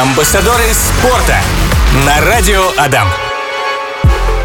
Амбассадоры 0.00 0.72
спорта 0.72 1.40
на 2.06 2.20
радио 2.24 2.70
Адам. 2.76 3.27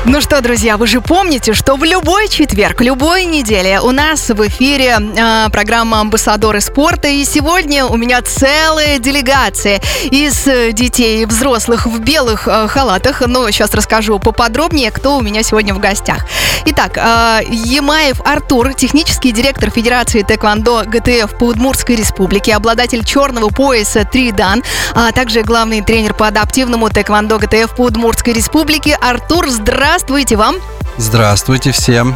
Ну 0.06 0.20
что, 0.20 0.42
друзья, 0.42 0.76
вы 0.76 0.86
же 0.86 1.00
помните, 1.00 1.54
что 1.54 1.78
в 1.78 1.84
любой 1.86 2.28
четверг, 2.28 2.82
любой 2.82 3.24
неделе 3.24 3.80
у 3.80 3.92
нас 3.92 4.30
в 4.30 4.48
эфире 4.48 4.98
э, 5.00 5.50
программа 5.50 6.02
«Амбассадоры 6.02 6.60
спорта». 6.60 7.08
И 7.08 7.24
сегодня 7.24 7.86
у 7.86 7.96
меня 7.96 8.22
целая 8.22 9.00
делегация 9.00 9.80
из 10.12 10.46
э, 10.46 10.74
детей 10.74 11.22
и 11.22 11.26
взрослых 11.26 11.86
в 11.86 12.00
белых 12.02 12.50
э, 12.50 12.68
халатах. 12.68 13.26
Но 13.26 13.50
сейчас 13.50 13.74
расскажу 13.74 14.20
поподробнее, 14.20 14.92
кто 14.92 15.16
у 15.16 15.22
меня 15.22 15.42
сегодня 15.42 15.74
в 15.74 15.80
гостях. 15.80 16.26
Итак, 16.66 16.98
э, 16.98 17.40
Емаев 17.48 18.20
Артур, 18.26 18.74
технический 18.74 19.32
директор 19.32 19.70
Федерации 19.70 20.22
тэквондо 20.24 20.84
ГТФ 20.86 21.38
по 21.38 21.46
Удмуртской 21.46 21.96
республике, 21.96 22.56
обладатель 22.56 23.06
черного 23.06 23.48
пояса 23.48 24.04
3 24.04 24.34
дан, 24.34 24.64
а 24.94 25.14
также 25.14 25.44
главный 25.44 25.82
тренер 25.82 26.14
по 26.14 26.28
адаптивному 26.28 26.90
тэквондо 26.90 27.38
ГТФ 27.40 27.74
по 27.78 27.84
Удмуртской 27.84 28.34
республике. 28.34 28.98
Артур, 29.02 29.48
здравствуйте! 29.48 29.93
Здравствуйте 29.94 30.38
вам! 30.38 30.56
Здравствуйте 30.98 31.72
всем! 31.72 32.16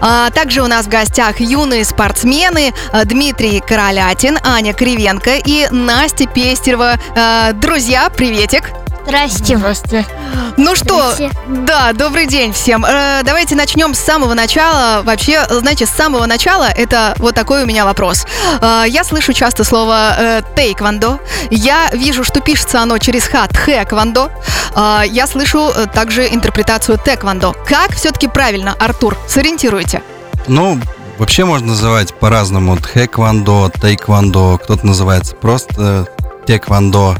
А, 0.00 0.30
также 0.30 0.62
у 0.62 0.68
нас 0.68 0.86
в 0.86 0.88
гостях 0.88 1.40
юные 1.40 1.84
спортсмены 1.84 2.72
а, 2.92 3.04
Дмитрий 3.04 3.58
Королятин, 3.58 4.38
Аня 4.44 4.72
Кривенко 4.72 5.34
и 5.44 5.66
Настя 5.72 6.28
Пестерова. 6.28 7.00
А, 7.16 7.50
друзья, 7.52 8.10
приветик! 8.10 8.70
Здрасте. 9.06 9.56
Здрасте. 9.56 10.04
Ну 10.56 10.74
что, 10.74 11.14
да, 11.48 11.92
добрый 11.92 12.26
день 12.26 12.52
всем. 12.52 12.84
Э, 12.84 13.22
давайте 13.22 13.54
начнем 13.54 13.94
с 13.94 14.00
самого 14.00 14.34
начала. 14.34 15.02
Вообще, 15.04 15.46
знаете, 15.48 15.86
с 15.86 15.90
самого 15.90 16.26
начала 16.26 16.64
это 16.64 17.14
вот 17.18 17.36
такой 17.36 17.62
у 17.62 17.66
меня 17.66 17.84
вопрос. 17.84 18.26
Э, 18.60 18.82
я 18.88 19.04
слышу 19.04 19.32
часто 19.32 19.62
слово 19.62 20.14
э, 20.18 20.42
тейквондо. 20.56 21.20
Я 21.50 21.88
вижу, 21.92 22.24
что 22.24 22.40
пишется 22.40 22.80
оно 22.80 22.98
через 22.98 23.28
ха 23.28 23.46
тхэквондо. 23.46 24.32
Э, 24.74 25.02
я 25.06 25.28
слышу 25.28 25.70
э, 25.70 25.86
также 25.86 26.26
интерпретацию 26.26 26.98
тэквондо. 26.98 27.54
Как 27.64 27.92
все-таки 27.92 28.26
правильно, 28.26 28.74
Артур? 28.80 29.16
Сориентируйте. 29.28 30.02
Ну, 30.48 30.80
вообще 31.18 31.44
можно 31.44 31.68
называть 31.68 32.12
по-разному. 32.12 32.76
Тхэквондо, 32.76 33.70
тейквондо. 33.80 34.58
Кто-то 34.58 34.84
называется 34.84 35.36
просто 35.36 35.74
э, 35.78 36.44
теквондо. 36.44 37.14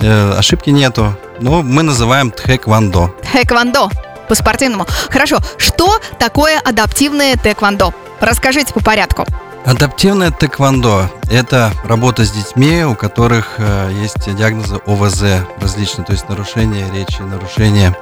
Э, 0.00 0.34
ошибки 0.38 0.70
нету. 0.70 1.16
Ну, 1.42 1.62
мы 1.62 1.82
называем 1.82 2.30
тхэквондо. 2.30 3.12
Тхэквондо 3.24 3.90
по-спортивному. 4.28 4.86
Хорошо, 5.10 5.38
что 5.58 5.98
такое 6.16 6.60
адаптивное 6.60 7.36
тэквондо? 7.36 7.92
Расскажите 8.20 8.72
по 8.72 8.78
порядку. 8.78 9.26
Адаптивное 9.66 10.30
тэквондо– 10.30 11.10
это 11.32 11.72
работа 11.82 12.24
с 12.24 12.30
детьми, 12.30 12.84
у 12.84 12.94
которых 12.94 13.54
э, 13.58 13.90
есть 14.00 14.32
диагнозы 14.36 14.76
ОВЗ 14.86 15.44
различные, 15.60 16.04
то 16.04 16.12
есть 16.12 16.28
нарушение 16.28 16.88
речи, 16.92 17.20
нарушение 17.22 17.96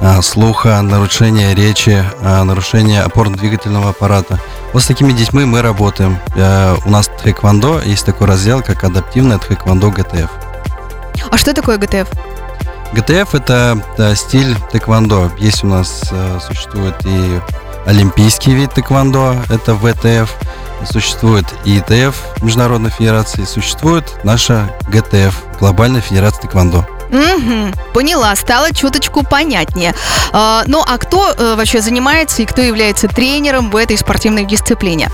э, 0.00 0.22
слуха, 0.22 0.80
нарушение 0.80 1.54
речи, 1.54 2.02
э, 2.22 2.42
нарушение 2.42 3.02
опорно-двигательного 3.02 3.90
аппарата. 3.90 4.40
Вот 4.72 4.82
с 4.82 4.86
такими 4.86 5.12
детьми 5.12 5.44
мы 5.44 5.60
работаем. 5.60 6.18
У 6.86 6.90
нас 6.90 7.08
тхэквондо 7.08 7.82
есть 7.82 8.06
такой 8.06 8.26
раздел, 8.26 8.62
как 8.62 8.84
адаптивное 8.84 9.36
тхэквондо 9.38 9.90
ГТФ. 9.90 10.30
А 11.30 11.36
что 11.36 11.52
такое 11.52 11.76
ГТФ? 11.76 12.08
ГТФ 12.92 13.34
это 13.34 13.82
да, 13.96 14.14
стиль 14.14 14.56
тэквондо. 14.72 15.30
Есть 15.38 15.64
у 15.64 15.68
нас 15.68 16.08
э, 16.10 16.38
существует 16.46 16.94
и 17.04 17.40
олимпийский 17.86 18.52
вид 18.52 18.74
тэквондо, 18.74 19.36
это 19.48 19.74
ВТФ. 19.74 20.30
Существует 20.90 21.44
и 21.66 21.78
ИТФ 21.78 22.16
Международной 22.42 22.90
Федерации, 22.90 23.44
существует 23.44 24.04
наша 24.24 24.74
ГТФ, 24.88 25.34
Глобальная 25.58 26.00
Федерация 26.00 26.40
Тэквондо. 26.40 26.86
Угу, 27.10 27.92
поняла, 27.92 28.34
стало 28.34 28.72
чуточку 28.72 29.22
понятнее. 29.22 29.94
А, 30.32 30.62
ну 30.66 30.82
а 30.86 30.96
кто 30.96 31.34
э, 31.36 31.54
вообще 31.56 31.82
занимается 31.82 32.40
и 32.40 32.46
кто 32.46 32.62
является 32.62 33.08
тренером 33.08 33.70
в 33.70 33.76
этой 33.76 33.98
спортивной 33.98 34.46
дисциплине? 34.46 35.10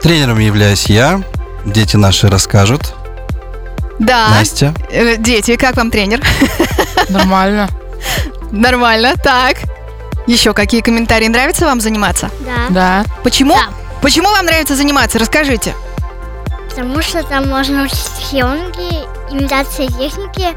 Тренером 0.00 0.38
являюсь 0.38 0.86
я, 0.86 1.22
дети 1.64 1.96
наши 1.96 2.28
расскажут. 2.28 2.94
Да. 4.02 4.28
Настя. 4.30 4.74
Э, 4.90 5.16
дети, 5.16 5.56
как 5.56 5.76
вам 5.76 5.90
тренер? 5.90 6.20
Нормально. 7.08 7.68
Нормально, 8.50 9.14
так. 9.22 9.58
Еще 10.26 10.52
какие 10.54 10.80
комментарии? 10.80 11.28
Нравится 11.28 11.66
вам 11.66 11.80
заниматься? 11.80 12.30
Да. 12.40 12.66
Да. 12.70 13.04
Почему? 13.22 13.54
Да. 13.54 13.68
Почему 14.02 14.28
вам 14.30 14.46
нравится 14.46 14.74
заниматься? 14.74 15.18
Расскажите. 15.20 15.74
Потому 16.68 17.00
что 17.00 17.22
там 17.22 17.48
можно 17.48 17.84
учить 17.84 18.10
хионги, 18.18 19.04
имитации 19.30 19.86
техники. 19.86 20.48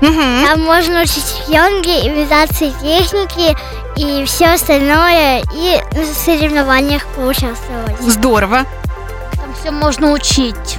Мгм. 0.00 0.44
Там 0.44 0.60
можно 0.64 1.02
учить 1.02 1.24
хионги, 1.46 2.08
имитации 2.08 2.72
техники 2.82 3.56
и 3.96 4.24
все 4.24 4.54
остальное. 4.54 5.42
И 5.54 5.80
на 5.92 6.04
соревнованиях 6.06 7.06
поучаствовать. 7.14 8.00
Здорово. 8.00 8.64
Там 9.36 9.54
все 9.60 9.70
можно 9.70 10.10
учить. 10.10 10.78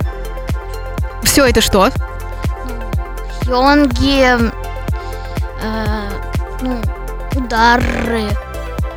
Все 1.25 1.45
это 1.45 1.61
что? 1.61 1.91
Хёнги, 3.45 4.23
э, 5.61 6.09
ну, 6.61 6.81
удары. 7.35 8.29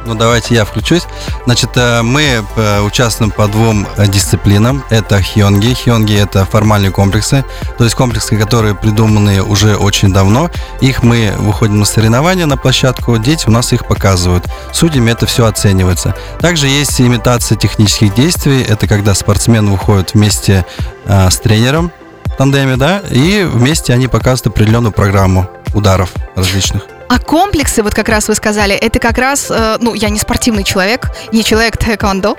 Ну, 0.09 0.15
давайте 0.15 0.55
я 0.55 0.65
включусь. 0.65 1.03
Значит, 1.45 1.71
э, 1.75 2.01
мы 2.01 2.43
э, 2.57 2.81
участвуем 2.81 3.31
по 3.31 3.47
двум 3.47 3.87
э, 3.97 4.07
дисциплинам. 4.07 4.83
Это 4.89 5.21
хионги. 5.21 5.75
Хионги– 5.75 6.17
это 6.19 6.47
формальные 6.47 6.93
комплексы, 6.93 7.45
то 7.77 7.85
есть 7.85 7.95
комплексы, 7.95 8.39
которые 8.39 8.75
придуманы 8.75 9.43
уже 9.43 9.77
очень 9.77 10.11
давно. 10.11 10.51
Их 10.81 11.03
мы 11.03 11.35
выходим 11.39 11.81
на 11.81 11.85
соревнования 11.85 12.47
на 12.47 12.57
площадку, 12.57 13.19
дети 13.19 13.49
у 13.49 13.51
нас 13.51 13.75
их 13.75 13.87
показывают. 13.87 14.47
Судьями 14.73 15.11
это 15.11 15.27
все 15.27 15.45
оценивается. 15.45 16.15
Также 16.41 16.69
есть 16.69 16.99
имитация 17.01 17.59
технических 17.59 18.15
действий. 18.15 18.63
Это 18.63 18.87
когда 18.87 19.13
спортсмен 19.13 19.69
выходит 19.69 20.15
вместе 20.15 20.65
с 21.07 21.37
тренером 21.39 21.93
тандеме, 22.39 22.77
да, 22.77 23.03
и 23.11 23.43
вместе 23.45 23.93
они 23.93 24.09
показывают 24.09 24.55
определенную 24.57 24.93
программу 24.93 25.51
ударов 25.75 26.13
различных. 26.35 26.87
А 27.09 27.19
комплексы, 27.19 27.83
вот 27.83 27.95
как 27.95 28.09
раз 28.09 28.29
вы 28.29 28.35
сказали, 28.35 28.75
это 28.75 28.99
как 28.99 29.19
раз, 29.19 29.51
э, 29.51 29.79
ну, 29.81 29.95
я 29.95 30.11
не 30.11 30.19
спортивный 30.19 30.63
человек, 30.63 31.11
не 31.33 31.43
человек 31.43 31.77
тэквондо, 31.79 32.37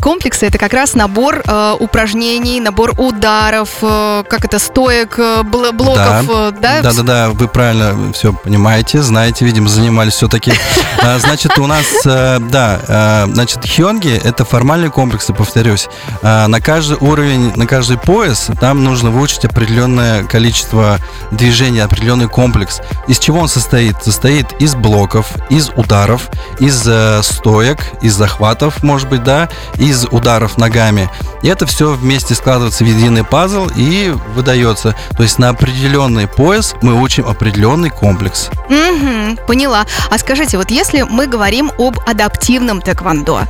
комплексы 0.00 0.46
это 0.46 0.58
как 0.58 0.72
раз 0.72 0.94
набор 0.94 1.42
э, 1.46 1.74
упражнений, 1.78 2.60
набор 2.60 2.92
ударов, 2.98 3.70
э, 3.82 4.24
как 4.28 4.44
это, 4.44 4.58
стоек, 4.58 5.18
э, 5.18 5.40
бл- 5.42 5.72
блоков, 5.72 6.26
да? 6.60 6.80
Да, 6.82 6.92
да, 6.92 7.02
да, 7.02 7.28
вы 7.30 7.48
правильно 7.48 8.12
все 8.12 8.32
понимаете, 8.32 9.02
знаете, 9.02 9.44
видимо, 9.44 9.68
занимались 9.68 10.14
все-таки. 10.14 10.52
Значит, 11.18 11.58
у 11.58 11.66
нас, 11.66 11.84
да, 12.04 13.26
значит, 13.32 13.64
хионги 13.64 14.10
это 14.24 14.44
формальные 14.44 14.90
комплексы, 14.90 15.32
повторюсь. 15.32 15.88
Э, 16.22 16.46
На 16.46 16.60
каждый 16.60 16.96
уровень, 17.00 17.52
на 17.56 17.66
каждый 17.66 17.98
пояс 17.98 18.48
там 18.60 18.84
нужно 18.84 19.10
выучить 19.10 19.44
определенное 19.44 20.24
количество 20.24 20.98
движений, 21.30 21.80
определенный 21.80 22.28
комплекс. 22.28 22.80
Из 23.06 23.18
чего 23.18 23.40
он 23.40 23.48
состоит? 23.48 24.02
Состоит 24.02 24.46
из 24.60 24.74
блоков, 24.74 25.26
из 25.50 25.70
ударов, 25.76 26.28
из 26.58 26.86
стоек, 27.24 27.78
из 28.02 28.14
захватов, 28.14 28.82
может 28.82 29.08
быть, 29.08 29.22
да, 29.22 29.48
из 29.76 30.04
ударов 30.06 30.58
ногами. 30.58 31.10
И 31.42 31.48
это 31.48 31.66
все 31.66 31.92
вместе 31.92 32.34
складывается 32.34 32.84
в 32.84 32.86
единый 32.86 33.24
пазл 33.24 33.68
и 33.76 34.12
выдается. 34.34 34.94
То 35.16 35.22
есть 35.22 35.38
на 35.38 35.50
определенный 35.50 36.26
пояс 36.26 36.74
мы 36.82 37.00
учим 37.00 37.26
определенный 37.26 37.90
комплекс. 37.90 38.50
Мгм, 38.68 39.38
поняла. 39.46 39.86
А 40.10 40.18
скажите, 40.18 40.56
вот 40.58 40.70
если 40.70 41.02
мы 41.02 41.26
говорим 41.26 41.70
об 41.78 41.98
адаптивном 42.06 42.82
тэквондо, 42.82 43.42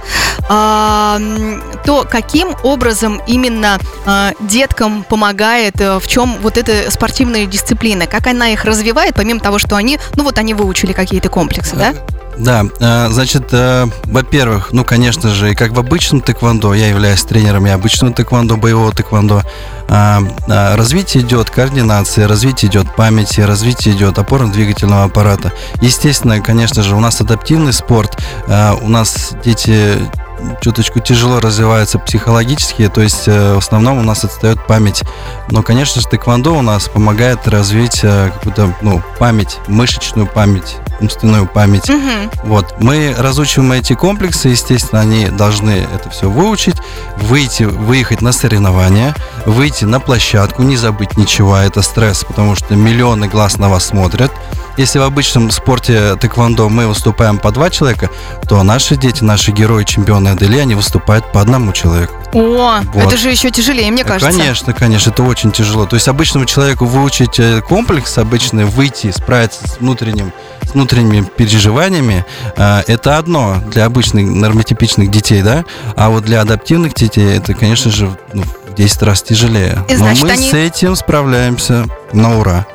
м, 0.48 1.62
то 1.84 2.06
каким 2.08 2.54
образом 2.62 3.20
именно 3.26 3.78
а, 4.06 4.32
деткам 4.40 5.04
помогает, 5.04 5.80
э, 5.80 5.98
в 5.98 6.06
чем 6.06 6.36
вот 6.40 6.58
эта 6.58 6.90
спортивная 6.90 7.46
дисциплина, 7.46 8.06
как 8.06 8.26
она 8.26 8.50
их 8.50 8.64
развивает, 8.64 9.14
помимо 9.14 9.40
того, 9.40 9.58
что 9.58 9.76
они, 9.76 9.98
ну 10.16 10.24
вот 10.24 10.38
они 10.38 10.54
выучили 10.54 10.92
какие-то 10.92 11.28
комплексы, 11.28 11.76
да? 11.76 11.92
Да, 11.92 12.17
э, 12.80 13.08
значит, 13.10 13.48
э, 13.52 13.86
во-первых, 14.04 14.72
ну, 14.72 14.84
конечно 14.84 15.30
же, 15.30 15.52
и 15.52 15.54
как 15.54 15.72
в 15.72 15.78
обычном 15.78 16.20
тэквондо, 16.20 16.74
я 16.74 16.88
являюсь 16.88 17.22
тренером 17.22 17.66
и 17.66 17.70
обычного 17.70 18.14
тэквондо, 18.14 18.56
боевого 18.56 18.92
тэквондо, 18.92 19.42
а, 19.90 20.20
развитие 20.76 21.22
идет 21.22 21.48
координация, 21.48 22.28
развитие 22.28 22.70
идет 22.70 22.94
памяти, 22.94 23.40
развитие 23.40 23.94
идет 23.94 24.18
опорно-двигательного 24.18 25.04
аппарата. 25.04 25.52
Естественно, 25.80 26.40
конечно 26.40 26.82
же, 26.82 26.94
у 26.94 27.00
нас 27.00 27.20
адаптивный 27.22 27.72
спорт, 27.72 28.22
у 28.46 28.88
нас 28.88 29.32
дети 29.42 29.96
чуточку 30.60 31.00
тяжело 31.00 31.40
развиваются 31.40 31.98
психологически, 31.98 32.88
то 32.88 33.00
есть 33.00 33.28
э, 33.28 33.54
в 33.54 33.58
основном 33.58 33.98
у 33.98 34.02
нас 34.02 34.24
отстает 34.24 34.64
память. 34.66 35.02
Но, 35.50 35.62
конечно 35.62 36.00
же, 36.00 36.08
тэквондо 36.08 36.54
у 36.54 36.62
нас 36.62 36.88
помогает 36.88 37.46
развить 37.48 38.00
э, 38.02 38.30
какую-то 38.34 38.74
ну, 38.82 39.02
память, 39.18 39.58
мышечную 39.66 40.26
память, 40.26 40.76
умственную 41.00 41.46
память. 41.46 41.88
Мгм. 41.88 42.30
Вот, 42.44 42.74
мы 42.80 43.14
разучиваем 43.16 43.72
эти 43.72 43.94
комплексы, 43.94 44.48
естественно, 44.48 45.00
они 45.00 45.26
должны 45.26 45.86
это 45.94 46.10
все 46.10 46.28
выучить, 46.28 46.76
выйти, 47.16 47.64
выехать 47.64 48.22
на 48.22 48.32
соревнования, 48.32 49.14
выйти 49.46 49.84
на 49.84 50.00
площадку, 50.00 50.62
не 50.62 50.76
забыть 50.76 51.16
ничего, 51.16 51.56
это 51.56 51.82
стресс, 51.82 52.24
потому 52.24 52.54
что 52.54 52.74
миллионы 52.74 53.28
глаз 53.28 53.58
на 53.58 53.68
вас 53.68 53.86
смотрят. 53.86 54.32
Если 54.78 55.00
в 55.00 55.02
обычном 55.02 55.50
спорте 55.50 56.14
тэквондо 56.16 56.68
мы 56.68 56.86
выступаем 56.86 57.38
по 57.38 57.50
два 57.50 57.68
человека, 57.68 58.10
то 58.48 58.62
наши 58.62 58.96
дети, 58.96 59.24
наши 59.24 59.50
герои, 59.50 59.82
чемпионы 59.82 60.28
Адели, 60.28 60.56
они 60.58 60.76
выступают 60.76 61.30
по 61.32 61.40
одному 61.40 61.72
человеку. 61.72 62.14
О, 62.32 62.80
Вот. 62.94 63.04
это 63.04 63.16
же 63.16 63.28
еще 63.28 63.50
тяжелее, 63.50 63.90
мне 63.90 64.04
кажется. 64.04 64.30
Конечно, 64.30 64.72
конечно, 64.72 65.10
это 65.10 65.24
очень 65.24 65.50
тяжело. 65.50 65.86
То 65.86 65.96
есть 65.96 66.06
обычному 66.06 66.46
человеку 66.46 66.84
выучить 66.86 67.40
э, 67.40 67.60
комплекс 67.60 68.16
обычный, 68.18 68.66
выйти, 68.66 69.10
справиться 69.10 69.66
с 69.66 69.78
внутренним 69.78 70.32
с 70.62 70.74
внутренними 70.74 71.22
переживаниями, 71.24 72.24
э, 72.56 72.82
это 72.86 73.18
одно 73.18 73.56
для 73.72 73.84
обычных 73.86 74.26
нормотипичных 74.26 75.10
детей, 75.10 75.42
да, 75.42 75.64
а 75.96 76.08
вот 76.10 76.24
для 76.24 76.40
адаптивных 76.42 76.94
детей 76.94 77.36
это, 77.36 77.54
конечно 77.54 77.90
же, 77.90 78.16
ну, 78.32 78.42
в 78.68 78.74
10 78.74 79.02
раз 79.02 79.22
тяжелее. 79.22 79.84
И 79.88 79.96
значит, 79.96 80.22
Но 80.22 80.28
мы 80.28 80.34
они- 80.34 80.48
с 80.50 80.54
этим 80.54 80.94
справляемся 80.94 81.86
на 82.12 82.38
ура. 82.38 82.66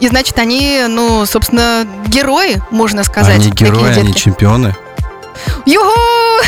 И 0.00 0.08
значит, 0.08 0.38
они, 0.38 0.84
ну, 0.88 1.26
собственно, 1.26 1.86
герои, 2.06 2.62
можно 2.70 3.02
сказать. 3.04 3.34
они 3.34 3.50
герои, 3.50 3.98
они 3.98 4.14
чемпионы. 4.14 4.74
Юху! 5.66 5.90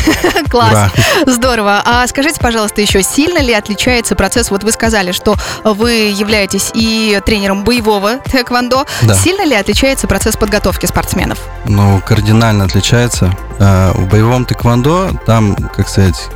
Класс! 0.51 0.73
Ура. 0.73 0.91
Здорово. 1.27 1.83
А 1.85 2.07
скажите, 2.09 2.41
пожалуйста, 2.41 2.81
еще 2.81 3.03
сильно 3.03 3.39
ли 3.39 3.53
отличается 3.53 4.17
процесс? 4.17 4.51
Вот 4.51 4.65
вы 4.65 4.73
сказали, 4.73 5.13
что 5.13 5.37
вы 5.63 5.93
являетесь 6.13 6.71
и 6.75 7.21
тренером 7.25 7.63
боевого 7.65 8.17
тэквондо. 8.19 8.87
Да. 9.03 9.15
Сильно 9.15 9.45
ли 9.45 9.55
отличается 9.55 10.09
процесс 10.09 10.37
подготовки 10.37 10.87
спортсменов? 10.87 11.39
Ну, 11.67 12.01
кардинально 12.05 12.65
отличается. 12.65 13.33
Э, 13.59 13.93
В 13.95 14.09
боевом 14.09 14.45
тэквондо 14.45 15.11
там, 15.27 15.55
как 15.57 15.89
сказать, 15.89 16.29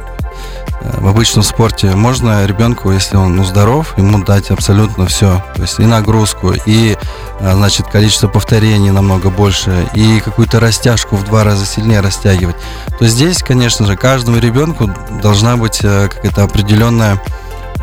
в 0.85 1.09
обычном 1.09 1.43
спорте 1.43 1.91
можно 1.95 2.45
ребенку, 2.45 2.91
если 2.91 3.17
он 3.17 3.37
ну, 3.37 3.45
здоров, 3.45 3.97
ему 3.97 4.23
дать 4.23 4.51
абсолютно 4.51 5.07
все. 5.07 5.43
То 5.55 5.63
есть 5.63 5.79
и 5.79 5.85
нагрузку, 5.85 6.53
и 6.67 6.97
э, 7.41 7.53
значит, 7.55 7.89
количество 7.89 8.29
повторений 8.29 8.91
намного 8.91 9.31
больше, 9.31 9.89
и 9.95 10.21
какую-то 10.21 10.61
растяжку 10.61 11.17
в 11.17 11.25
два 11.25 11.43
раза 11.43 11.65
сильнее 11.65 12.01
растягивать. 12.01 12.57
То 12.99 13.07
здесь, 13.07 13.43
конечно 13.43 13.87
же, 13.87 13.97
каждому 13.97 14.39
ребенку 14.39 14.91
должна 15.23 15.57
быть 15.57 15.81
э, 15.83 16.09
какая-то 16.09 16.45
определенная 16.45 17.21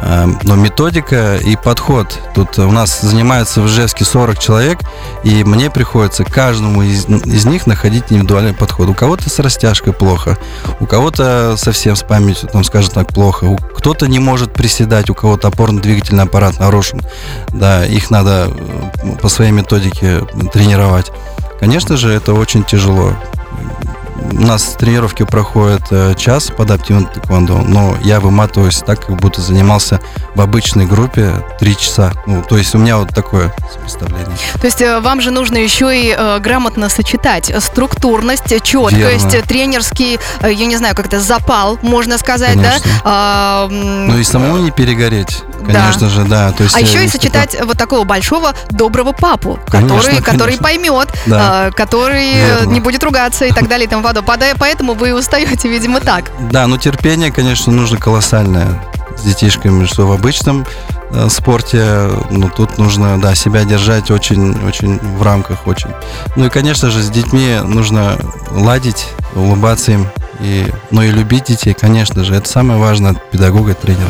э, 0.01 0.27
ну, 0.43 0.55
методика 0.55 1.37
и 1.37 1.55
подход. 1.55 2.19
Тут 2.35 2.59
у 2.59 2.71
нас 2.71 3.01
занимаются 3.01 3.61
в 3.61 3.67
Ижевске 3.67 4.05
40 4.05 4.39
человек, 4.39 4.79
и 5.23 5.43
мне 5.43 5.69
приходится 5.69 6.23
каждому 6.23 6.81
из, 6.81 7.05
из 7.05 7.45
них 7.45 7.67
находить 7.67 8.05
индивидуальный 8.09 8.53
подход. 8.53 8.89
У 8.89 8.93
кого-то 8.93 9.29
с 9.29 9.39
растяжкой 9.39 9.93
плохо, 9.93 10.37
у 10.79 10.85
кого-то 10.85 11.55
совсем 11.57 11.95
с 11.95 12.03
памятью, 12.03 12.49
там, 12.49 12.63
скажем 12.63 12.91
так, 12.91 13.07
плохо. 13.07 13.57
Кто-то 13.75 14.07
не 14.07 14.19
может 14.19 14.53
приседать, 14.53 15.09
у 15.09 15.13
кого-то 15.13 15.47
опорно-двигательный 15.47 16.23
аппарат 16.23 16.59
нарушен. 16.59 17.01
Да, 17.49 17.85
их 17.85 18.09
надо 18.11 18.51
э, 19.03 19.15
по 19.21 19.29
своей 19.29 19.51
методике 19.51 20.21
тренировать. 20.51 21.11
Конечно 21.59 21.95
же, 21.95 22.11
это 22.11 22.33
очень 22.33 22.63
тяжело. 22.63 23.13
У 24.31 24.41
нас 24.41 24.75
тренировки 24.79 25.23
проходят 25.23 25.83
э, 25.91 26.13
час 26.15 26.47
под 26.47 26.71
адаптивным 26.71 27.05
тэквондо, 27.05 27.57
но 27.59 27.95
я 28.03 28.19
выматываюсь 28.19 28.77
так, 28.79 29.05
как 29.05 29.15
будто 29.17 29.41
занимался 29.41 29.99
в 30.35 30.41
обычной 30.41 30.85
группе 30.85 31.33
три 31.59 31.75
часа. 31.75 32.13
Ну, 32.25 32.43
то 32.43 32.57
есть 32.57 32.73
у 32.75 32.77
меня 32.77 32.97
вот 32.97 33.09
такое 33.09 33.53
сопоставление. 33.71 34.35
То 34.59 34.65
есть 34.65 34.81
э, 34.81 34.99
вам 34.99 35.21
же 35.21 35.31
нужно 35.31 35.57
еще 35.57 35.91
и 35.97 36.15
э, 36.17 36.39
грамотно 36.39 36.89
сочетать 36.89 37.51
структурность, 37.63 38.49
четкость, 38.63 38.95
Верно. 38.95 39.35
э, 39.35 39.41
тренерский, 39.41 40.19
я 40.41 40.65
не 40.65 40.77
знаю, 40.77 40.95
как 40.95 41.07
это, 41.07 41.19
запал, 41.19 41.77
можно 41.81 42.17
сказать, 42.17 42.55
Конечно. 42.55 42.81
да? 42.85 43.01
А, 43.03 43.67
Ну 43.69 44.17
и 44.17 44.23
самому 44.23 44.57
не 44.57 44.71
перегореть, 44.71 45.43
Да. 45.67 45.73
конечно 45.73 46.09
же, 46.09 46.23
да. 46.23 46.51
То 46.51 46.63
есть, 46.63 46.75
А 46.75 46.79
э, 46.79 46.83
еще 46.83 47.03
и 47.03 47.07
сочетать 47.07 47.57
вот 47.63 47.77
такого 47.77 48.03
большого 48.03 48.53
доброго 48.69 49.11
папу, 49.11 49.59
Конечно, 49.69 49.97
который, 49.97 50.17
который 50.21 50.57
конечно. 50.57 50.63
поймет, 50.63 51.09
Да. 51.25 51.67
э, 51.67 51.71
который 51.71 52.33
Верно. 52.33 52.71
не 52.71 52.79
будет 52.79 53.03
ругаться 53.03 53.45
и 53.45 53.51
так 53.51 53.67
далее 53.69 53.85
и 53.87 53.89
тому 53.89 54.03
подобное. 54.03 54.55
Поэтому 54.57 54.93
вы 54.93 55.13
устаете, 55.13 55.67
видимо, 55.69 55.99
так. 55.99 56.25
Да, 56.51 56.67
но 56.67 56.77
терпение, 56.77 57.31
конечно, 57.31 57.71
нужно 57.71 57.97
колоссальное 57.97 58.81
с 59.17 59.21
детишками, 59.23 59.85
что 59.85 60.07
в 60.07 60.11
обычном 60.13 60.65
э, 61.11 61.27
спорте, 61.29 62.09
ну, 62.29 62.49
тут 62.49 62.77
нужно, 62.77 63.19
да, 63.21 63.35
себя 63.35 63.63
держать 63.65 64.09
очень, 64.09 64.57
очень 64.65 64.99
в 64.99 65.21
рамках, 65.21 65.67
очень. 65.67 65.89
Ну 66.35 66.45
и, 66.45 66.49
конечно 66.49 66.89
же, 66.89 67.01
с 67.01 67.09
детьми 67.09 67.57
нужно 67.63 68.17
ладить, 68.51 69.07
улыбаться 69.35 69.91
им, 69.91 70.07
и, 70.39 70.65
ну 70.89 71.01
и 71.01 71.11
любить 71.11 71.45
детей, 71.45 71.73
конечно 71.79 72.23
же, 72.23 72.33
это 72.35 72.49
самое 72.49 72.79
важное 72.79 73.11
от 73.11 73.29
педагога 73.31 73.71
и 73.71 73.75
тренера. 73.75 74.09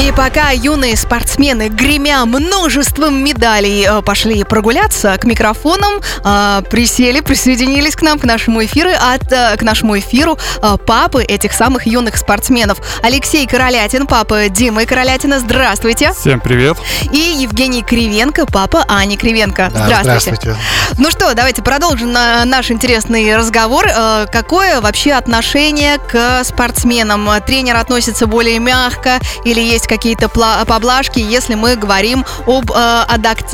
И 0.00 0.12
пока 0.12 0.50
юные 0.50 0.96
спортсмены, 0.96 1.68
гремя 1.68 2.24
множеством 2.24 3.22
медалей, 3.22 3.86
э, 3.86 4.00
пошли 4.00 4.44
прогуляться 4.44 5.18
к 5.18 5.24
микрофонам, 5.24 6.00
э, 6.24 6.62
присели, 6.70 7.20
присоединились 7.20 7.96
к 7.96 8.02
нам, 8.02 8.18
к 8.18 8.24
нашему 8.24 8.64
эфиру, 8.64 8.90
от, 8.90 9.30
э, 9.30 9.56
к 9.58 9.62
нашему 9.62 9.98
эфиру 9.98 10.38
папы 10.86 11.22
этих 11.22 11.52
самых 11.52 11.86
юных 11.86 12.16
спортсменов. 12.16 12.78
Алексей 13.02 13.46
Королятин, 13.46 14.06
папа 14.06 14.48
Димы 14.48 14.86
Королятина, 14.86 15.38
здравствуйте. 15.38 16.12
Всем 16.18 16.40
привет. 16.40 16.78
И 17.12 17.18
Евгений 17.18 17.82
Кривенко, 17.82 18.46
папа 18.46 18.84
Ани 18.88 19.16
Кривенко. 19.18 19.70
Да, 19.72 19.84
здравствуйте. 19.84 20.20
здравствуйте. 20.20 20.56
Ну 20.98 21.10
что, 21.10 21.34
давайте 21.34 21.62
продолжим 21.62 22.12
на- 22.12 22.44
наш 22.46 22.70
интересный 22.70 23.36
разговор. 23.36 23.86
Какое 24.32 24.80
вообще 24.80 25.12
отношение 25.12 25.98
к 25.98 26.42
спортсменам? 26.44 27.28
Тренер 27.46 27.76
относится 27.76 28.26
более 28.26 28.58
мягко 28.58 29.18
или 29.44 29.60
есть 29.60 29.86
какие-то 29.90 30.28
поблажки, 30.28 31.18
если 31.18 31.56
мы 31.56 31.74
говорим 31.74 32.24
об 32.46 32.70
э, 32.70 33.04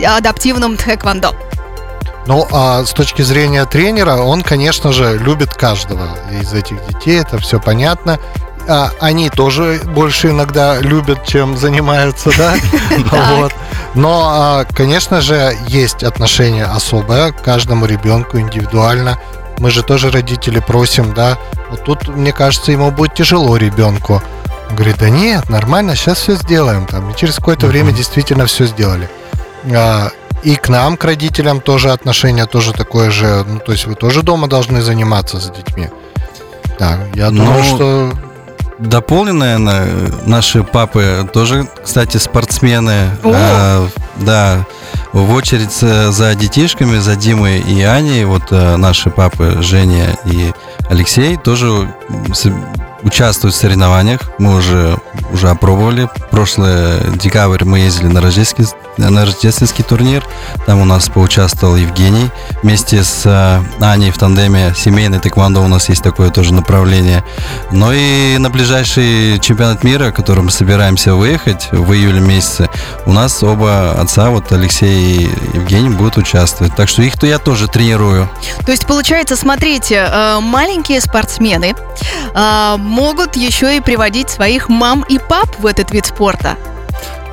адаптивном 0.04 0.76
тэквондо? 0.76 1.34
Ну, 2.26 2.46
а 2.52 2.84
с 2.84 2.92
точки 2.92 3.22
зрения 3.22 3.64
тренера, 3.64 4.16
он, 4.16 4.42
конечно 4.42 4.92
же, 4.92 5.16
любит 5.16 5.54
каждого 5.54 6.08
из 6.30 6.52
этих 6.52 6.84
детей, 6.86 7.20
это 7.20 7.38
все 7.38 7.58
понятно. 7.58 8.18
А 8.68 8.90
они 9.00 9.30
тоже 9.30 9.80
больше 9.84 10.30
иногда 10.30 10.80
любят, 10.80 11.24
чем 11.24 11.56
занимаются, 11.56 12.30
да? 12.36 12.54
Вот. 13.36 13.52
Но, 13.94 14.28
а, 14.28 14.64
конечно 14.64 15.20
же, 15.20 15.56
есть 15.68 16.02
отношение 16.02 16.64
особое 16.64 17.32
к 17.32 17.42
каждому 17.42 17.86
ребенку 17.86 18.38
индивидуально. 18.38 19.18
Мы 19.58 19.70
же 19.70 19.82
тоже 19.82 20.10
родители 20.10 20.58
просим, 20.58 21.14
да. 21.14 21.38
Вот 21.70 21.84
тут, 21.84 22.08
мне 22.08 22.32
кажется, 22.32 22.72
ему 22.72 22.90
будет 22.90 23.14
тяжело 23.14 23.56
ребенку. 23.56 24.20
Говорит, 24.70 24.96
да 24.98 25.08
нет, 25.10 25.48
нормально, 25.48 25.94
сейчас 25.94 26.18
все 26.18 26.34
сделаем. 26.34 26.86
Там, 26.86 27.10
и 27.10 27.16
через 27.16 27.36
какое-то 27.36 27.66
время 27.66 27.92
действительно 27.92 28.46
все 28.46 28.66
сделали. 28.66 29.08
А, 29.74 30.10
И 30.42 30.56
к 30.56 30.68
нам, 30.68 30.96
к 30.96 31.04
родителям, 31.04 31.60
тоже 31.60 31.90
отношение 31.90 32.46
тоже 32.46 32.72
такое 32.72 33.10
же. 33.10 33.44
Ну, 33.46 33.58
то 33.58 33.72
есть 33.72 33.86
вы 33.86 33.94
тоже 33.94 34.22
дома 34.22 34.48
должны 34.48 34.82
заниматься 34.82 35.40
с 35.40 35.50
детьми. 35.50 35.88
Да, 36.78 36.98
я 37.14 37.30
думаю, 37.30 37.58
Ну, 37.58 37.64
что 37.64 38.12
Дополню, 38.78 39.32
наверное, 39.32 39.86
наши 40.26 40.62
папы 40.62 41.26
тоже, 41.32 41.66
кстати, 41.82 42.18
спортсмены. 42.18 43.08
О! 43.24 43.32
А, 43.34 43.88
да, 44.16 44.66
в 45.14 45.32
очередь 45.32 45.72
за 45.72 46.34
детишками, 46.34 46.98
за 46.98 47.16
Димой 47.16 47.60
и 47.60 47.82
Аней, 47.82 48.26
вот 48.26 48.42
э, 48.50 48.76
наши 48.76 49.08
папы 49.08 49.56
Женя 49.62 50.18
и 50.26 50.52
Алексей 50.90 51.38
тоже 51.38 51.88
участвуют 53.06 53.54
в 53.54 53.58
соревнованиях. 53.58 54.20
Мы 54.38 54.56
уже, 54.56 54.98
уже 55.32 55.48
опробовали. 55.48 56.10
Прошлый 56.30 57.00
декабрь 57.14 57.64
мы 57.64 57.78
ездили 57.78 58.08
на 58.08 58.20
рождественский, 58.20 58.76
на 58.98 59.24
рождественский 59.24 59.84
турнир. 59.84 60.26
Там 60.66 60.80
у 60.80 60.84
нас 60.84 61.08
поучаствовал 61.08 61.76
Евгений. 61.76 62.30
Вместе 62.62 63.04
с 63.04 63.22
э, 63.24 63.62
Аней 63.80 64.10
в 64.10 64.18
тандеме 64.18 64.74
семейный 64.76 65.20
тэквондо 65.20 65.60
у 65.60 65.68
нас 65.68 65.88
есть 65.88 66.02
такое 66.02 66.30
тоже 66.30 66.52
направление. 66.52 67.24
Ну 67.70 67.92
и 67.92 68.36
на 68.38 68.50
ближайший 68.50 69.38
чемпионат 69.38 69.84
мира, 69.84 70.10
который 70.10 70.42
мы 70.42 70.50
собираемся 70.50 71.14
выехать 71.14 71.68
в 71.70 71.92
июле 71.92 72.20
месяце, 72.20 72.68
у 73.06 73.12
нас 73.12 73.40
оба 73.42 73.92
отца, 73.92 74.30
вот 74.30 74.50
Алексей 74.50 75.26
и 75.26 75.30
Евгений, 75.54 75.90
будут 75.90 76.16
участвовать. 76.16 76.74
Так 76.74 76.88
что 76.88 77.02
их-то 77.02 77.26
я 77.26 77.38
тоже 77.38 77.68
тренирую. 77.68 78.28
То 78.64 78.72
есть, 78.72 78.86
получается, 78.86 79.36
смотрите, 79.36 80.08
э, 80.10 80.40
маленькие 80.40 81.00
спортсмены 81.00 81.74
э, 82.34 82.76
могут 82.96 83.36
еще 83.36 83.76
и 83.76 83.80
приводить 83.80 84.30
своих 84.30 84.70
мам 84.70 85.04
и 85.06 85.18
пап 85.18 85.48
в 85.58 85.66
этот 85.66 85.90
вид 85.90 86.06
спорта. 86.06 86.56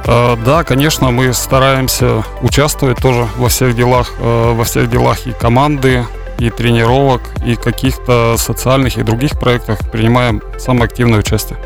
Э, 0.06 0.36
Да, 0.46 0.64
конечно, 0.66 1.10
мы 1.12 1.34
стараемся 1.34 2.26
участвовать 2.42 2.98
тоже 2.98 3.28
во 3.38 3.48
всех 3.48 3.74
делах, 3.74 4.12
э, 4.20 4.54
во 4.54 4.64
всех 4.66 4.90
делах 4.90 5.26
и 5.26 5.32
команды, 5.32 6.06
и 6.40 6.50
тренировок, 6.50 7.22
и 7.46 7.56
каких-то 7.56 8.36
социальных 8.38 8.98
и 8.98 9.04
других 9.04 9.40
проектах 9.40 9.80
принимаем 9.92 10.42
самое 10.58 10.86
активное 10.86 11.20
участие. 11.20 11.58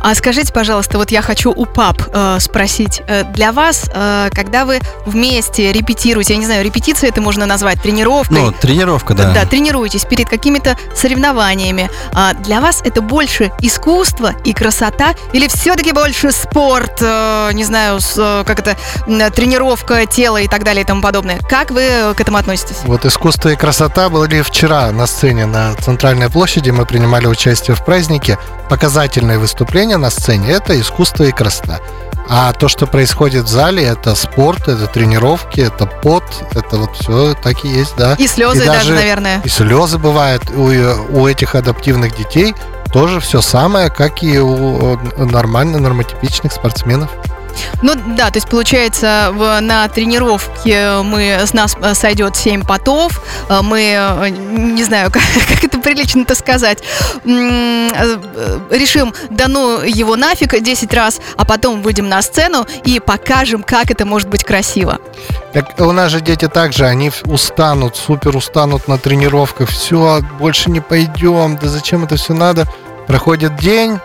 А 0.00 0.14
скажите, 0.14 0.52
пожалуйста, 0.52 0.98
вот 0.98 1.10
я 1.10 1.22
хочу 1.22 1.52
у 1.52 1.66
пап 1.66 2.02
э, 2.12 2.38
спросить. 2.40 3.02
Э, 3.06 3.24
для 3.24 3.52
вас, 3.52 3.90
э, 3.92 4.30
когда 4.32 4.64
вы 4.64 4.80
вместе 5.04 5.72
репетируете, 5.72 6.32
я 6.34 6.38
не 6.38 6.46
знаю, 6.46 6.64
репетиция 6.64 7.10
это 7.10 7.20
можно 7.20 7.44
назвать 7.44 7.80
тренировкой. 7.82 8.38
Ну, 8.38 8.52
тренировка, 8.52 9.14
да. 9.14 9.32
Да, 9.32 9.44
тренируетесь 9.44 10.04
перед 10.04 10.28
какими-то 10.28 10.76
соревнованиями. 10.94 11.90
А 12.14 12.32
для 12.32 12.60
вас 12.60 12.80
это 12.82 13.02
больше 13.02 13.52
искусство 13.60 14.32
и 14.44 14.52
красота 14.54 15.14
или 15.32 15.48
все-таки 15.48 15.92
больше 15.92 16.32
спорт, 16.32 16.98
э, 17.00 17.50
не 17.52 17.64
знаю, 17.64 18.00
с, 18.00 18.14
э, 18.16 18.44
как 18.46 18.60
это, 18.60 18.76
тренировка 19.32 20.06
тела 20.06 20.40
и 20.40 20.48
так 20.48 20.64
далее 20.64 20.82
и 20.82 20.86
тому 20.86 21.02
подобное? 21.02 21.38
Как 21.48 21.70
вы 21.70 22.14
к 22.16 22.20
этому 22.20 22.38
относитесь? 22.38 22.76
Вот 22.84 23.04
искусство 23.04 23.50
и 23.50 23.56
красота 23.56 23.91
были 23.94 24.42
вчера 24.42 24.90
на 24.90 25.06
сцене 25.06 25.46
на 25.46 25.74
Центральной 25.74 26.30
площади. 26.30 26.70
Мы 26.70 26.86
принимали 26.86 27.26
участие 27.26 27.76
в 27.76 27.84
празднике. 27.84 28.38
Показательное 28.68 29.38
выступление 29.38 29.98
на 29.98 30.10
сцене– 30.10 30.50
это 30.50 30.78
искусство 30.80 31.24
и 31.24 31.32
красота. 31.32 31.80
А 32.28 32.52
то, 32.52 32.68
что 32.68 32.86
происходит 32.86 33.44
в 33.44 33.48
зале, 33.48 33.84
это 33.84 34.14
спорт, 34.14 34.68
это 34.68 34.86
тренировки, 34.86 35.60
это 35.60 35.86
пот, 35.86 36.24
это 36.52 36.76
вот 36.78 36.96
все 36.96 37.34
так 37.34 37.64
и 37.64 37.68
есть, 37.68 37.94
да. 37.96 38.14
И 38.14 38.26
слезы 38.26 38.62
И 38.62 38.66
даже, 38.66 38.78
даже- 38.90 38.94
наверное. 38.94 39.40
И 39.44 39.48
слезы 39.48 39.98
бывают 39.98 40.42
у, 40.50 40.70
у 41.10 41.26
этих 41.28 41.54
адаптивных 41.54 42.16
детей. 42.16 42.54
Тоже 42.92 43.20
все 43.20 43.40
самое, 43.40 43.90
как 43.90 44.22
и 44.22 44.38
у 44.38 44.96
э, 44.96 45.24
нормально 45.24 45.78
нормотипичных 45.78 46.52
спортсменов. 46.52 47.10
Ну 47.82 47.94
да, 48.16 48.30
то 48.30 48.36
есть 48.36 48.48
получается 48.48 49.30
в- 49.32 49.60
на 49.60 49.88
тренировке 49.88 51.02
мы 51.02 51.40
с 51.44 51.52
нас 51.52 51.76
э, 51.80 51.94
сойдет 51.94 52.36
7 52.36 52.64
потов, 52.64 53.22
э, 53.48 53.60
мы, 53.62 53.80
э, 53.80 54.28
не 54.30 54.84
знаю, 54.84 55.10
как, 55.12 55.22
как 55.48 55.64
это 55.64 55.78
прилично-то 55.78 56.34
сказать, 56.34 56.82
решим, 58.70 59.14
да 59.30 59.48
ну 59.48 59.82
его 59.82 60.16
нафиг 60.16 60.60
10 60.60 60.92
раз, 60.94 61.20
а 61.36 61.44
потом 61.44 61.82
выйдем 61.82 62.08
на 62.08 62.22
сцену 62.22 62.66
и 62.84 63.00
покажем, 63.00 63.62
как 63.62 63.90
это 63.90 64.04
может 64.06 64.28
быть 64.28 64.44
красиво. 64.44 64.98
Так 65.52 65.78
у 65.80 65.92
нас 65.92 66.10
же 66.10 66.20
дети 66.20 66.48
также, 66.48 66.86
они 66.86 67.10
устанут, 67.24 67.96
супер 67.96 68.36
устанут 68.36 68.88
на 68.88 68.98
тренировках. 68.98 69.68
Все, 69.68 70.20
больше 70.38 70.70
не 70.70 70.80
пойдем, 70.80 71.58
да 71.60 71.68
зачем 71.68 72.04
это 72.04 72.16
все 72.16 72.32
надо? 72.34 72.66
Проходит 73.06 73.56
день, 73.56 73.98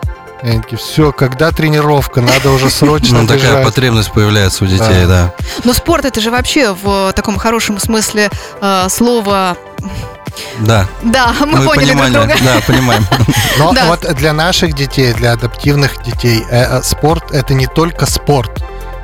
и 0.43 0.47
они 0.49 0.61
такие, 0.61 0.77
все, 0.77 1.11
когда 1.11 1.51
тренировка, 1.51 2.21
надо 2.21 2.51
уже 2.51 2.69
срочно 2.69 3.21
Ну, 3.21 3.27
такая 3.27 3.63
потребность 3.63 4.11
появляется 4.11 4.63
у 4.63 4.67
детей, 4.67 5.05
да. 5.05 5.33
Но 5.63 5.73
спорт 5.73 6.05
это 6.05 6.21
же 6.21 6.31
вообще 6.31 6.73
в 6.73 7.11
таком 7.13 7.37
хорошем 7.37 7.79
смысле 7.79 8.29
э, 8.61 8.87
слова... 8.89 9.57
Да, 10.59 10.87
Да, 11.01 11.33
мы, 11.39 11.63
поняли 11.63 11.63
друг 11.65 11.75
понимали, 11.75 12.13
друга. 12.13 12.35
да, 12.43 12.61
понимаем. 12.67 13.05
Но 13.57 13.73
Да. 13.73 13.85
вот 13.87 14.01
для 14.15 14.33
наших 14.33 14.73
детей, 14.73 15.13
для 15.13 15.31
адаптивных 15.31 16.03
детей, 16.03 16.45
э, 16.49 16.77
э, 16.77 16.83
спорт 16.83 17.31
это 17.31 17.53
не 17.55 17.65
только 17.65 18.05
спорт. 18.05 18.51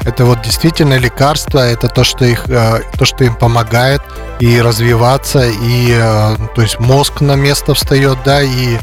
Это 0.06 0.26
вот 0.26 0.42
действительно 0.42 0.96
лекарство, 0.98 1.60
это 1.60 1.88
то, 1.88 2.04
что 2.04 2.26
их, 2.26 2.48
э, 2.50 2.82
то, 3.00 3.06
что 3.06 3.24
им 3.24 3.36
помогает 3.36 4.02
и 4.40 4.62
развиваться, 4.62 5.44
и 5.48 5.92
э, 5.98 6.36
то 6.56 6.62
есть 6.62 6.80
мозг 6.80 7.22
на 7.22 7.34
место 7.36 7.74
встает, 7.74 8.18
да, 8.26 8.44
и 8.44 8.78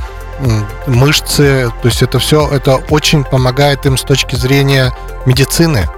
мышцы, 0.86 1.72
то 1.82 1.88
есть 1.88 2.02
это 2.02 2.18
все, 2.18 2.48
это 2.48 2.76
очень 2.90 3.24
помогает 3.24 3.86
им 3.86 3.96
с 3.96 4.02
точки 4.02 4.36
зрения 4.36 4.92
медицины. 5.26 5.88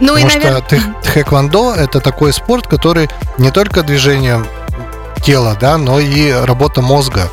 Ну 0.00 0.16
и, 0.16 0.22
Потому 0.22 0.42
наверное... 0.42 0.62
что 0.66 0.78
тхэквондо 1.02 1.74
это 1.76 2.00
такой 2.00 2.32
спорт, 2.32 2.66
который 2.66 3.08
не 3.38 3.50
только 3.50 3.82
движение 3.82 4.44
тела, 5.22 5.56
да, 5.60 5.76
но 5.76 6.00
и 6.00 6.32
работа 6.32 6.80
мозга. 6.80 7.28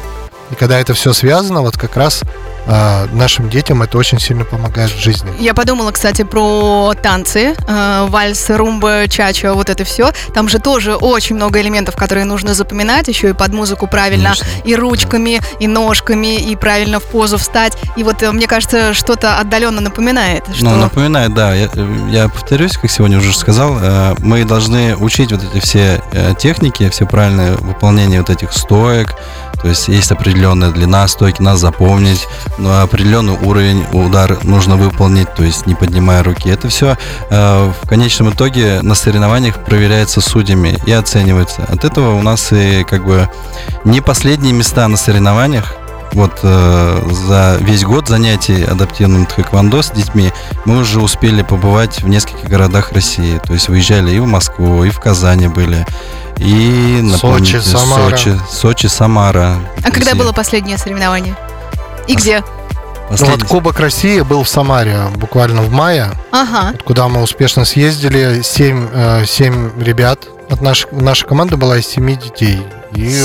И 0.52 0.56
когда 0.56 0.80
это 0.80 0.94
все 0.94 1.14
связано, 1.14 1.62
вот 1.62 1.78
как 1.78 1.96
раз 1.96 2.24
нашим 2.68 3.50
детям 3.50 3.82
это 3.82 3.98
очень 3.98 4.20
сильно 4.20 4.44
помогает 4.44 4.92
в 4.92 5.00
жизни. 5.00 5.32
Я 5.40 5.54
подумала, 5.54 5.92
кстати, 5.92 6.24
про 6.24 6.94
танцы, 7.02 7.56
э, 7.68 8.06
вальс, 8.10 8.50
румба, 8.50 9.08
чача, 9.08 9.54
вот 9.54 9.70
это 9.70 9.84
все. 9.84 10.12
Там 10.34 10.50
же 10.50 10.60
тоже 10.60 10.96
очень 10.96 11.36
много 11.36 11.62
элементов, 11.62 11.96
которые 11.96 12.26
нужно 12.26 12.54
запоминать, 12.54 13.08
еще 13.08 13.30
и 13.30 13.34
под 13.34 13.54
музыку 13.54 13.88
правильно, 13.88 14.34
Конечно. 14.36 14.48
и 14.66 14.76
ручками, 14.76 15.42
и 15.60 15.68
ножками, 15.68 16.36
и 16.36 16.56
правильно 16.56 17.00
в 17.00 17.04
позу 17.04 17.38
встать. 17.38 17.74
И 17.96 18.04
вот 18.04 18.22
э, 18.24 18.32
мне 18.32 18.48
кажется, 18.48 18.94
что-то 18.94 19.38
отдаленно 19.40 19.82
напоминает, 19.82 20.44
что 20.54 20.66
Ну, 20.66 20.76
напоминает, 20.78 21.34
да. 21.34 21.54
Я, 21.54 21.70
я 22.10 22.28
повторюсь, 22.30 22.78
как 22.78 22.92
сегодня 22.92 23.18
уже 23.18 23.34
сказал, 23.36 23.78
э, 23.82 24.16
мы 24.20 24.44
должны 24.46 24.96
учить 24.98 25.32
вот 25.32 25.42
эти 25.44 25.64
все 25.64 26.02
э, 26.12 26.34
техники, 26.38 26.90
все 26.90 27.06
правильное 27.06 27.56
выполнение 27.56 28.20
вот 28.20 28.30
этих 28.30 28.52
стоек. 28.54 29.16
То 29.62 29.70
есть 29.70 29.88
есть 29.88 30.12
определенная 30.12 30.72
длина 30.72 31.08
стойки, 31.08 31.42
надо 31.42 31.58
запомнить, 31.58 32.28
но 32.58 32.82
определенный 32.82 33.34
уровень 33.34 33.86
удар 33.92 34.38
нужно 34.44 34.76
выполнить, 34.76 35.34
то 35.34 35.44
есть 35.44 35.66
не 35.66 35.76
поднимая 35.76 36.24
руки. 36.24 36.50
Это 36.50 36.70
все 36.70 36.98
в 37.30 37.88
конечном 37.88 38.30
итоге 38.30 38.82
на 38.82 38.96
соревнованиях 38.96 39.64
проверяется 39.66 40.22
судьями 40.22 40.78
и 40.86 40.92
оценивается. 40.92 41.64
От 41.64 41.86
этого 41.86 42.16
у 42.16 42.22
нас 42.22 42.52
и 42.52 42.84
как 42.84 43.06
бы 43.06 43.30
не 43.84 44.02
последние 44.02 44.54
места 44.54 44.88
на 44.88 44.98
соревнованиях, 44.98 45.76
вот 46.14 46.40
э, 46.44 47.10
за 47.28 47.58
весь 47.62 47.84
год 47.84 48.08
занятий 48.08 48.64
адаптивным 48.64 49.26
тхэквондо 49.26 49.82
с 49.82 49.92
детьми 49.92 50.32
мы 50.66 50.80
уже 50.80 51.02
успели 51.02 51.42
побывать 51.42 52.02
в 52.02 52.08
нескольких 52.08 52.50
городах 52.50 52.92
России. 52.92 53.40
То 53.46 53.54
есть 53.54 53.70
выезжали 53.70 54.12
и 54.12 54.20
в 54.20 54.26
Москву, 54.26 54.84
и 54.84 54.90
в 54.90 55.00
Казани 55.00 55.48
были, 55.48 55.86
и 56.38 57.00
напомните, 57.02 57.62
Сочи, 57.62 57.76
Самара. 57.76 58.10
Сочи, 58.10 58.40
Сочи, 58.52 58.88
Самара. 58.88 59.56
А 59.84 59.92
когда 59.92 60.16
было 60.16 60.32
последнее 60.32 60.78
соревнование? 60.78 61.36
И 62.08 62.16
где? 62.16 62.44
Ну, 63.10 63.26
вот 63.26 63.44
Кубок 63.44 63.80
России 63.80 64.20
был 64.22 64.44
в 64.44 64.50
Самаре 64.50 65.04
буквально 65.16 65.62
в 65.62 65.72
мае, 65.72 66.12
Ага. 66.32 66.72
вот 66.74 66.84
куда 66.84 67.08
мы 67.08 67.22
успешно 67.22 67.64
съездили. 67.64 68.42
Семь, 68.44 68.88
э, 68.92 69.26
семь 69.26 69.72
ребят. 69.82 70.28
Вот 70.50 70.62
наша, 70.62 70.88
наша 70.92 71.26
команда 71.26 71.56
была 71.58 71.78
из 71.78 71.88
семи 71.88 72.16
детей. 72.16 72.62
И 72.98 73.10
э, 73.14 73.24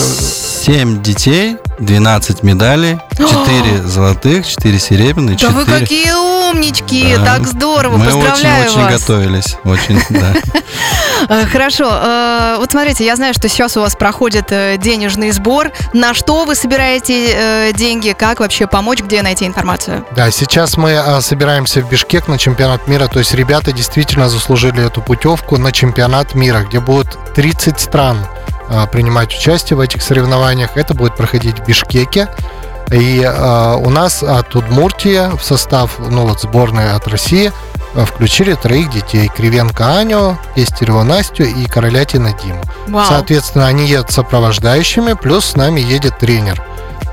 7 0.67 1.01
детей, 1.03 1.57
12 1.79 2.43
медалей, 2.43 2.99
4 3.17 3.83
золотых, 3.85 4.47
4 4.47 4.79
серебряных, 4.79 5.39
Да 5.41 5.49
4... 5.49 5.53
вы 5.55 5.65
какие 5.65 6.13
умнички! 6.51 7.17
Да. 7.17 7.25
Так 7.25 7.47
здорово! 7.47 7.97
Мы 7.97 8.05
Поздравляю 8.05 8.67
очень-очень 8.67 8.83
вас! 8.83 9.01
готовились. 9.01 9.57
Очень, 9.65 10.03
да. 10.11 10.35
Э, 11.31 11.47
Хорошо. 11.47 11.89
Э, 11.91 12.57
Вот 12.59 12.71
смотрите, 12.71 13.07
я 13.07 13.17
знаю, 13.17 13.33
что 13.33 13.49
сейчас 13.49 13.75
у 13.79 13.81
вас 13.81 13.97
проходит 13.97 14.53
э, 14.53 14.77
денежный 14.77 15.31
сбор. 15.31 15.73
На 15.95 16.13
что 16.13 16.45
вы 16.45 16.55
собираете 16.55 17.73
деньги? 17.73 18.15
Как 18.17 18.41
вообще 18.41 18.67
помочь? 18.67 19.01
Где 19.01 19.23
найти 19.23 19.47
информацию? 19.47 20.05
Да, 20.15 20.31
сейчас 20.31 20.77
мы 20.77 21.03
собираемся 21.23 21.81
в 21.81 21.89
Бишкек 21.89 22.29
на 22.29 22.37
чемпионат 22.37 22.89
мира. 22.89 23.07
То 23.09 23.21
есть 23.21 23.33
ребята 23.33 23.73
действительно 23.73 24.29
заслужили 24.29 24.85
эту 24.87 25.01
путевку 25.01 25.57
на 25.57 25.73
чемпионат 25.73 26.35
мира, 26.35 26.61
где 26.69 26.79
будут 26.79 27.17
30 27.35 27.81
стран 27.81 28.19
принимать 28.91 29.35
участие 29.35 29.77
в 29.77 29.81
этих 29.81 30.03
соревнованиях. 30.03 30.77
Это 30.77 30.95
будет 30.95 31.17
проходить 31.17 31.59
в 31.59 31.67
Бишкеке. 31.67 32.29
И 32.91 33.23
а, 33.25 33.77
у 33.77 33.89
нас 33.89 34.23
от 34.23 34.55
Удмуртии 34.55 35.35
в 35.37 35.43
состав 35.43 35.99
ну, 35.99 36.27
вот, 36.27 36.41
сборной 36.41 36.93
от 36.93 37.07
России 37.09 37.53
а, 37.95 38.05
включили 38.05 38.55
троих 38.55 38.91
детей. 38.91 39.31
Кривенко 39.35 39.99
Аню, 39.99 40.39
Пестерева 40.55 41.03
Настю 41.03 41.45
и 41.45 41.65
Королятина 41.67 42.33
Диму. 42.33 42.63
Вау. 42.89 43.07
Соответственно, 43.09 43.67
они 43.67 43.87
едут 43.87 44.11
сопровождающими, 44.11 45.15
плюс 45.15 45.47
с 45.47 45.57
нами 45.57 45.81
едет 45.81 46.19
тренер. 46.19 46.63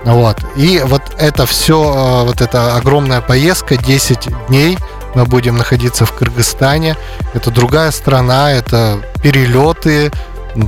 Вот. 0.04 0.38
И 0.56 0.82
вот 0.84 1.01
это 1.18 1.46
все, 1.46 2.24
вот 2.25 2.42
эта 2.42 2.75
огромная 2.75 3.22
поездка, 3.22 3.78
10 3.78 4.48
дней, 4.48 4.78
мы 5.16 5.25
будем 5.25 5.58
находиться 5.58 6.06
в 6.06 6.13
Кыргызстане. 6.13 6.96
Это 7.34 7.51
другая 7.51 7.92
страна, 7.92 8.51
это 8.51 9.00
перелеты, 9.22 10.12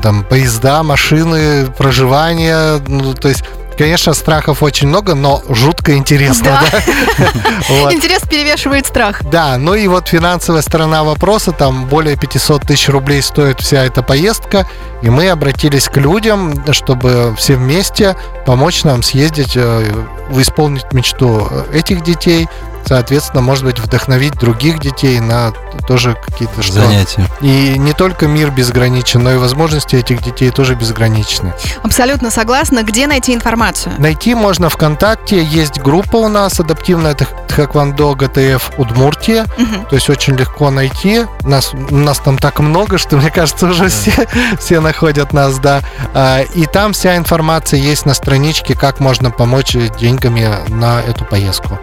там, 0.02 0.24
поезда, 0.24 0.84
машины, 0.84 1.68
проживание. 1.78 2.82
Ну, 2.88 3.14
то 3.14 3.30
есть, 3.30 3.44
конечно, 3.78 4.14
страхов 4.14 4.64
очень 4.64 4.88
много, 4.88 5.16
но 5.16 5.42
жутко 5.50 5.96
интересно. 5.96 6.62
Да. 6.72 6.80
да? 7.18 7.32
Вот. 7.70 7.94
Интерес 7.94 8.22
перевешивает 8.24 8.86
страх. 8.86 9.24
Да, 9.24 9.58
ну 9.58 9.76
и 9.76 9.88
вот 9.88 10.08
финансовая 10.08 10.62
сторона 10.62 11.04
вопроса, 11.04 11.52
там 11.52 11.86
более 11.86 12.16
500 12.16 12.64
тысяч 12.64 12.90
рублей 12.90 13.22
стоит 13.22 13.60
вся 13.60 13.84
эта 13.86 14.04
поездка, 14.04 14.68
и 15.02 15.10
мы 15.10 15.30
обратились 15.30 15.88
к 15.88 15.98
людям, 15.98 16.64
чтобы 16.74 17.34
все 17.38 17.56
вместе 17.56 18.16
помочь 18.46 18.84
нам 18.84 19.04
съездить, 19.04 19.54
э, 19.56 20.06
исполнить 20.36 20.92
мечту 20.94 21.50
этих 21.74 22.04
детей 22.04 22.48
соответственно, 22.86 23.42
может 23.42 23.64
быть, 23.64 23.80
вдохновить 23.80 24.34
других 24.34 24.80
детей 24.80 25.20
на 25.20 25.52
тоже 25.88 26.16
какие-то 26.26 26.62
что 26.62 26.74
Занятия. 26.74 27.26
И 27.42 27.76
не 27.78 27.94
только 27.94 28.28
мир 28.28 28.52
безграничен, 28.52 29.24
но 29.24 29.34
и 29.34 29.38
возможности 29.38 29.96
этих 29.96 30.22
детей 30.24 30.50
тоже 30.52 30.76
безграничны. 30.76 31.54
Абсолютно 31.84 32.30
согласна. 32.32 32.84
Где 32.84 33.08
найти 33.08 33.34
информацию? 33.34 33.94
Найти 33.98 34.36
можно 34.36 34.70
ВКонтакте, 34.70 35.44
есть 35.44 35.80
группа 35.80 36.18
у 36.18 36.28
нас 36.28 36.60
адаптивная 36.60 37.14
тх- 37.14 37.28
Тхэквондо 37.48 38.14
ГТФ 38.16 38.72
Удмуртия, 38.78 39.46
Мгм. 39.58 39.86
то 39.86 39.96
есть 39.96 40.10
очень 40.10 40.36
легко 40.36 40.70
найти. 40.72 41.26
Нас, 41.42 41.72
нас 41.74 42.20
там 42.20 42.38
так 42.38 42.60
много, 42.60 42.98
что 42.98 43.18
мне 43.18 43.30
кажется, 43.32 43.68
уже 43.68 43.90
все, 43.90 44.28
все 44.60 44.80
находят 44.80 45.34
нас, 45.34 45.58
да. 45.60 45.82
А, 46.14 46.42
И 46.56 46.66
там 46.66 46.94
вся 46.94 47.18
информация 47.18 47.80
есть 47.80 48.06
на 48.06 48.14
страничке, 48.14 48.76
как 48.76 49.00
можно 49.00 49.32
помочь 49.32 49.76
деньгами 50.00 50.50
на 50.70 51.02
эту 51.02 51.26
поездку. 51.26 51.80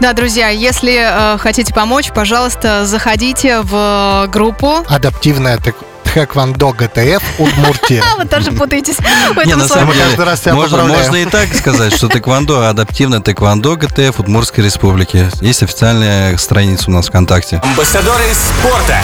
Да, 0.00 0.12
друзья, 0.12 0.48
если 0.48 1.34
э, 1.34 1.38
хотите 1.38 1.72
помочь, 1.74 2.10
пожалуйста, 2.14 2.86
заходите 2.86 3.60
в 3.62 4.26
группу. 4.28 4.84
Адаптивная 4.88 5.58
тхэк- 5.58 5.74
Тхэквондо 6.04 6.72
ГТФ 6.72 7.22
Удмуртия. 7.38 8.02
А, 8.02 8.16
вы 8.18 8.24
тоже 8.24 8.50
путаетесь 8.50 8.96
в 8.96 9.38
этом 9.38 9.60
слове. 9.60 9.68
самом 9.68 9.86
Мы 9.88 9.94
деле, 9.94 10.06
каждый 10.06 10.24
раз 10.24 10.40
себя 10.40 10.54
можно, 10.54 11.16
и 11.16 11.24
так 11.26 11.54
сказать, 11.54 11.94
что 11.94 12.08
тэквондо, 12.08 12.66
адаптивное 12.68 13.20
тэквондо 13.20 13.76
ГТФ 13.76 14.18
Удмуртской 14.18 14.64
Республики. 14.64 15.28
Есть 15.40 15.62
официальная 15.62 16.36
страница 16.36 16.84
у 16.88 16.92
нас 16.94 17.06
ВКонтакте. 17.06 17.60
Амбассадоры 17.62 18.24
спорта 18.34 18.98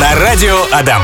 на 0.00 0.14
радио 0.20 0.58
Адам. 0.70 1.02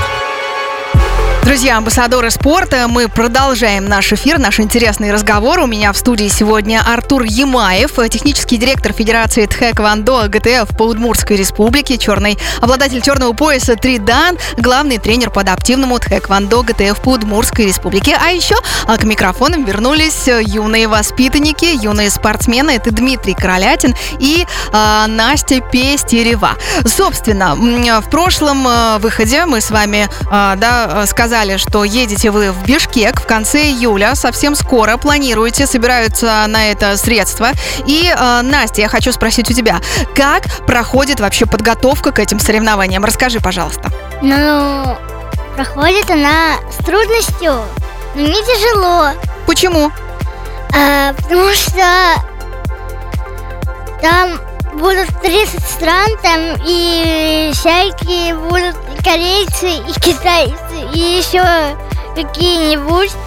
Друзья, 1.43 1.79
амбассадоры 1.79 2.31
спорта, 2.31 2.87
мы 2.87 3.09
продолжаем 3.09 3.87
наш 3.87 4.13
эфир, 4.13 4.39
наш 4.39 4.61
интересный 4.61 5.11
разговор. 5.11 5.59
У 5.61 5.67
меня 5.67 5.93
в 5.93 5.97
студии 5.97 6.29
сегодня 6.29 6.83
Артур 6.87 7.23
Ямаев, 7.23 7.93
технический 8.11 8.59
директор 8.59 8.93
Федерации 8.93 9.47
Тхэквондо 9.47 10.29
ГТФ 10.29 10.77
по 10.77 10.83
Удмуртской 10.83 11.39
Республике, 11.39 11.97
черный 11.97 12.39
обладатель 12.61 13.01
черного 13.01 13.33
пояса 13.33 13.75
Тридан, 13.75 14.37
главный 14.59 14.99
тренер 14.99 15.31
по 15.31 15.41
адаптивному 15.41 15.99
Тхэквондо 15.99 16.63
ГТФ 16.63 17.01
по 17.01 17.13
Удмуртской 17.13 17.67
Республике. 17.67 18.17
А 18.23 18.31
еще 18.31 18.57
а, 18.87 18.99
к 18.99 19.05
микрофонам 19.05 19.65
вернулись 19.65 20.29
э, 20.29 20.43
юные 20.45 20.89
воспитанники, 20.89 21.65
юные 21.83 22.11
спортсмены. 22.11 22.73
Это 22.73 22.93
Дмитрий 22.93 23.35
Королятин 23.35 23.95
и 24.19 24.47
а, 24.73 25.07
Настя 25.07 25.63
Пестерева. 25.63 26.51
Собственно, 26.85 27.55
в 27.55 28.11
прошлом 28.11 28.69
э, 28.69 28.99
выходе 28.99 29.47
мы 29.47 29.63
с 29.63 29.71
вами 29.71 30.09
а, 30.31 30.55
да, 30.57 31.03
э, 31.03 31.07
сказали, 31.31 31.59
что 31.59 31.85
едете 31.85 32.33
вы 32.33 32.51
в 32.51 32.65
Бишкек 32.65 33.21
в 33.21 33.25
конце 33.25 33.63
июля, 33.63 34.17
совсем 34.17 34.57
скоро 34.57 34.97
планируете, 34.97 35.65
собираются 35.65 36.45
на 36.49 36.73
это 36.73 36.97
средства. 36.97 37.51
И, 37.87 38.13
э, 38.13 38.41
Настя, 38.43 38.81
я 38.81 38.89
хочу 38.89 39.13
спросить 39.13 39.49
у 39.49 39.55
тебя, 39.55 39.79
как 40.17 40.43
проходит 40.67 41.21
вообще 41.21 41.47
подготовка 41.47 42.11
к 42.11 42.19
этим 42.19 42.41
соревнованиям? 42.41 43.05
Расскажи, 43.05 43.39
пожалуйста. 43.39 43.91
Ну, 44.21 44.97
проходит 45.55 46.11
она 46.11 46.57
с 46.69 46.85
трудностью, 46.85 47.63
но 48.17 48.23
не 48.23 48.43
тяжело. 48.43 49.11
Почему? 49.47 49.93
А, 50.77 51.13
потому 51.13 51.49
что 51.53 52.17
там 54.03 54.41
будут 54.75 55.09
30 55.23 55.63
стран, 55.63 56.09
там 56.23 56.41
и 56.67 57.51
всякие 57.55 58.35
будут 58.35 58.77
и 58.99 59.03
корейцы, 59.03 59.71
и 59.89 59.93
китайцы, 60.01 60.55
и 60.95 60.99
еще 60.99 61.43
какие-нибудь. 62.15 63.11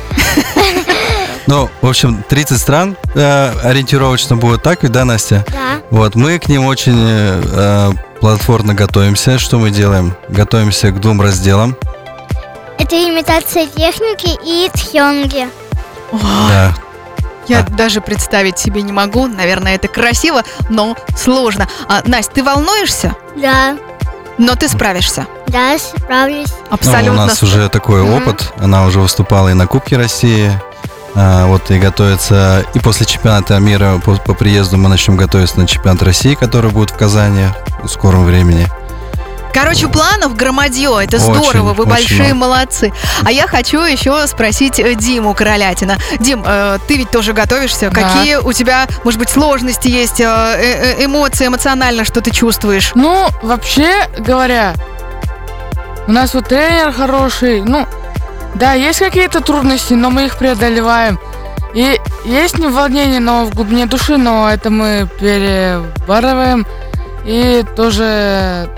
Ну, 1.45 1.69
в 1.81 1.89
общем, 1.89 2.23
30 2.29 2.57
стран 2.59 2.95
э, 3.15 3.53
ориентировочно 3.63 4.37
будет 4.37 4.63
так, 4.63 4.81
ведь, 4.81 4.93
да, 4.93 5.03
Настя? 5.03 5.45
Да. 5.49 5.81
Вот, 5.89 6.15
мы 6.15 6.39
к 6.39 6.47
ним 6.47 6.65
очень 6.65 6.97
э, 6.97 7.91
платформно 8.21 8.73
готовимся. 8.73 9.37
Что 9.37 9.59
мы 9.59 9.69
делаем? 9.69 10.15
Готовимся 10.29 10.91
к 10.91 11.01
двум 11.01 11.21
разделам. 11.21 11.75
Это 12.79 12.95
имитация 12.95 13.67
техники 13.67 14.39
и 14.45 14.69
тхёнги. 14.73 15.49
Да. 16.49 16.73
Я 17.47 17.59
А. 17.59 17.63
даже 17.63 18.01
представить 18.01 18.57
себе 18.57 18.81
не 18.81 18.91
могу. 18.91 19.27
Наверное, 19.27 19.75
это 19.75 19.87
красиво, 19.87 20.43
но 20.69 20.95
сложно. 21.17 21.67
А, 21.87 22.01
Настя, 22.05 22.31
ты 22.35 22.43
волнуешься? 22.43 23.15
Да, 23.35 23.77
Но 24.37 24.55
ты 24.55 24.67
справишься. 24.67 25.27
да, 25.47 25.77
справлюсь. 25.77 26.47
Ну, 26.69 26.73
Абсолютно. 26.75 27.11
у 27.23 27.27
нас 27.27 27.43
уже 27.43 27.69
такой 27.69 28.03
Мгм. 28.03 28.13
опыт. 28.15 28.53
Она 28.57 28.85
уже 28.85 28.99
выступала 28.99 29.49
и 29.49 29.53
на 29.53 29.67
Кубке 29.67 29.97
России. 29.97 30.51
А, 31.15 31.45
вот 31.45 31.69
и 31.69 31.77
готовится. 31.77 32.65
И 32.73 32.79
после 32.79 33.05
чемпионата 33.05 33.59
мира 33.59 34.01
по, 34.03 34.15
по 34.15 34.33
приезду 34.33 34.77
мы 34.77 34.89
начнем 34.89 35.15
готовиться 35.15 35.59
на 35.59 35.67
чемпионат 35.67 36.01
России, 36.01 36.33
который 36.33 36.71
будет 36.71 36.89
в 36.89 36.97
Казани 36.97 37.45
в 37.83 37.87
скором 37.87 38.25
времени. 38.25 38.67
Короче, 39.53 39.87
планов 39.87 40.35
громадье, 40.35 40.89
это 41.03 41.17
Очень, 41.17 41.19
здорово, 41.19 41.73
вы 41.73 41.83
очень 41.83 41.91
большие 41.91 42.33
много. 42.33 42.53
молодцы. 42.53 42.91
А 43.23 43.31
я 43.31 43.47
хочу 43.47 43.81
еще 43.81 44.25
спросить 44.27 44.79
э, 44.79 44.95
Диму 44.95 45.33
Королятина. 45.35 45.97
Дим, 46.19 46.43
э, 46.45 46.79
ты 46.87 46.97
ведь 46.97 47.11
тоже 47.11 47.33
готовишься. 47.33 47.91
Да. 47.91 48.01
Какие 48.01 48.37
у 48.37 48.51
тебя, 48.51 48.87
может 49.03 49.19
быть, 49.19 49.29
сложности 49.29 49.87
есть, 49.87 50.19
э, 50.19 50.95
эмоции, 50.99 51.47
эмоционально, 51.47 52.03
что 52.03 52.21
ты 52.21 52.31
чувствуешь? 52.31 52.91
Ну, 52.95 53.27
вообще 53.43 54.07
говоря, 54.17 54.73
у 56.07 56.11
нас 56.11 56.33
вот 56.33 56.47
тренер 56.47 56.91
хороший. 56.91 57.61
Ну, 57.61 57.87
да, 58.55 58.73
есть 58.73 58.99
какие-то 58.99 59.41
трудности, 59.41 59.93
но 59.93 60.09
мы 60.09 60.25
их 60.25 60.37
преодолеваем. 60.37 61.19
И 61.75 61.99
есть 62.25 62.57
не 62.59 62.67
волнение, 62.67 63.19
но 63.19 63.45
в 63.45 63.53
глубине 63.53 63.85
души, 63.85 64.17
но 64.17 64.49
это 64.49 64.69
мы 64.69 65.07
перебарываем. 65.19 66.65
И 67.25 67.63
тоже 67.75 68.69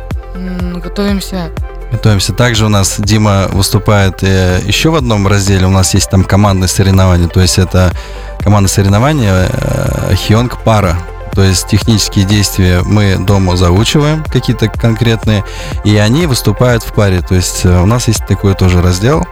готовимся. 0.83 1.51
Готовимся. 1.91 2.33
Также 2.33 2.65
у 2.65 2.69
нас 2.69 2.95
Дима 2.99 3.47
выступает 3.51 4.23
э, 4.23 4.59
еще 4.65 4.89
в 4.89 4.95
одном 4.95 5.27
разделе. 5.27 5.65
У 5.65 5.71
нас 5.71 5.93
есть 5.93 6.09
там 6.09 6.23
командные 6.23 6.67
соревнования. 6.67 7.27
То 7.27 7.41
есть 7.41 7.57
это 7.57 7.91
командные 8.39 8.69
соревнования 8.69 9.49
э, 9.51 10.15
Хионг 10.15 10.61
пара. 10.63 10.97
То 11.33 11.43
есть 11.43 11.67
технические 11.67 12.23
действия 12.23 12.81
мы 12.85 13.17
дома 13.17 13.57
заучиваем, 13.57 14.23
какие-то 14.23 14.69
конкретные, 14.69 15.43
и 15.83 15.97
они 15.97 16.27
выступают 16.27 16.83
в 16.83 16.93
паре. 16.93 17.21
То 17.21 17.35
есть 17.35 17.65
э, 17.65 17.81
у 17.81 17.85
нас 17.85 18.07
есть 18.07 18.25
такой 18.25 18.55
тоже 18.55 18.81
раздел, 18.81 19.25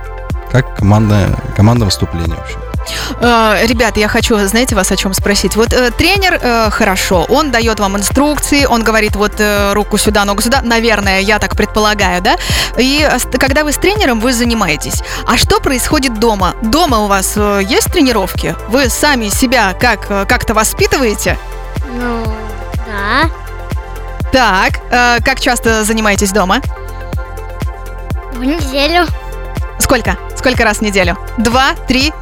как 0.51 0.75
командное, 0.75 1.29
командное 1.55 1.85
выступление. 1.85 2.35
В 2.35 2.41
общем. 2.41 2.72
Э, 3.19 3.65
Ребята, 3.65 3.99
я 3.99 4.07
хочу, 4.07 4.37
знаете, 4.47 4.75
вас 4.75 4.91
о 4.91 4.95
чем 4.95 5.13
спросить. 5.13 5.55
Вот 5.55 5.73
э, 5.73 5.91
тренер 5.91 6.39
э, 6.41 6.69
хорошо, 6.69 7.25
он 7.29 7.51
дает 7.51 7.79
вам 7.79 7.97
инструкции, 7.97 8.65
он 8.65 8.83
говорит 8.83 9.15
вот 9.15 9.33
руку 9.71 9.97
сюда, 9.97 10.25
ногу 10.25 10.41
сюда, 10.41 10.61
наверное, 10.61 11.19
я 11.19 11.39
так 11.39 11.55
предполагаю, 11.55 12.21
да? 12.21 12.35
И 12.77 13.07
когда 13.39 13.63
вы 13.63 13.71
с 13.71 13.77
тренером, 13.77 14.19
вы 14.19 14.33
занимаетесь. 14.33 15.01
А 15.27 15.37
что 15.37 15.59
происходит 15.59 16.19
дома? 16.19 16.55
Дома 16.61 16.99
у 16.99 17.07
вас 17.07 17.37
есть 17.37 17.91
тренировки? 17.91 18.55
Вы 18.69 18.89
сами 18.89 19.29
себя 19.29 19.73
как, 19.73 20.07
как-то 20.27 20.53
воспитываете? 20.53 21.37
Ну, 21.99 22.25
да. 22.87 23.29
Так, 24.31 25.23
как 25.23 25.39
часто 25.39 25.83
занимаетесь 25.83 26.31
дома? 26.31 26.61
В 28.33 28.43
неделю 28.43 29.05
Сколько? 29.79 30.17
Сколько 30.37 30.63
раз 30.63 30.77
в 30.77 30.81
неделю? 30.81 31.17
Два, 31.37 31.73
три, 31.87 32.13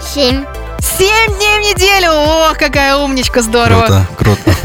семь. 0.00 0.44
семь 0.80 1.36
дней 1.36 1.58
в 1.58 1.74
неделю! 1.74 2.10
Ох, 2.12 2.56
какая 2.58 2.96
умничка, 2.96 3.42
здорово! 3.42 4.06
Круто, 4.16 4.40
круто. 4.44 4.56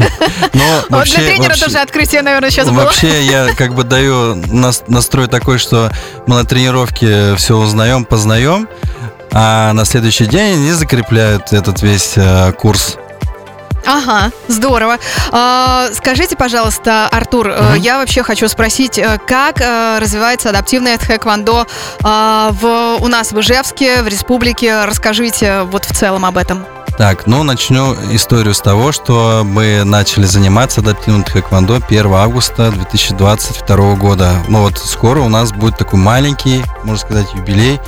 Но 0.52 0.60
Вот 0.74 0.88
для 0.88 0.96
вообще- 0.98 1.16
тренера 1.16 1.48
вообще- 1.48 1.64
тоже 1.64 1.78
открытие, 1.78 2.22
наверное, 2.22 2.50
сейчас 2.50 2.68
было. 2.68 2.84
Вообще 2.84 3.22
я 3.24 3.54
как 3.54 3.74
бы 3.74 3.84
даю 3.84 4.34
нас- 4.34 4.82
настрой 4.88 5.28
такой, 5.28 5.58
что 5.58 5.90
мы 6.26 6.36
на 6.36 6.44
тренировке 6.44 7.34
все 7.36 7.56
узнаем, 7.56 8.04
познаем, 8.04 8.68
а 9.32 9.72
на 9.72 9.84
следующий 9.84 10.26
день 10.26 10.54
они 10.54 10.72
закрепляют 10.72 11.52
этот 11.52 11.82
весь 11.82 12.12
э, 12.16 12.52
курс. 12.52 12.96
Ага, 13.86 14.30
здорово. 14.48 14.98
А, 15.30 15.88
скажите, 15.92 16.36
пожалуйста, 16.36 17.08
Артур, 17.10 17.48
Мгм. 17.48 17.74
я 17.76 17.98
вообще 17.98 18.22
хочу 18.22 18.48
спросить, 18.48 18.98
э, 18.98 19.18
как 19.26 19.60
э, 19.60 19.98
развивается 20.00 20.50
адаптивное 20.50 20.98
тхэквондо 20.98 21.66
а, 22.02 22.50
в, 22.52 22.96
у 23.02 23.08
нас 23.08 23.32
в 23.32 23.40
Ижевске, 23.40 24.02
в 24.02 24.08
республике? 24.08 24.84
Расскажите 24.84 25.62
вот 25.62 25.84
в 25.84 25.92
целом 25.94 26.24
об 26.24 26.36
этом. 26.36 26.64
Так, 27.02 27.26
ну 27.26 27.42
начну 27.42 27.96
историю 28.12 28.54
с 28.54 28.60
того, 28.60 28.92
что 28.92 29.42
мы 29.44 29.82
начали 29.82 30.24
заниматься 30.24 30.82
адаптивным 30.82 31.24
тхэквондо 31.24 31.80
1 31.84 32.12
августа 32.14 32.70
2022 32.70 33.94
года. 33.96 34.30
Ну 34.46 34.60
вот 34.60 34.78
скоро 34.78 35.18
у 35.18 35.28
нас 35.28 35.50
будет 35.50 35.76
такой 35.76 35.98
маленький, 35.98 36.62
можно 36.84 37.04
сказать, 37.04 37.26
юбилей. 37.34 37.80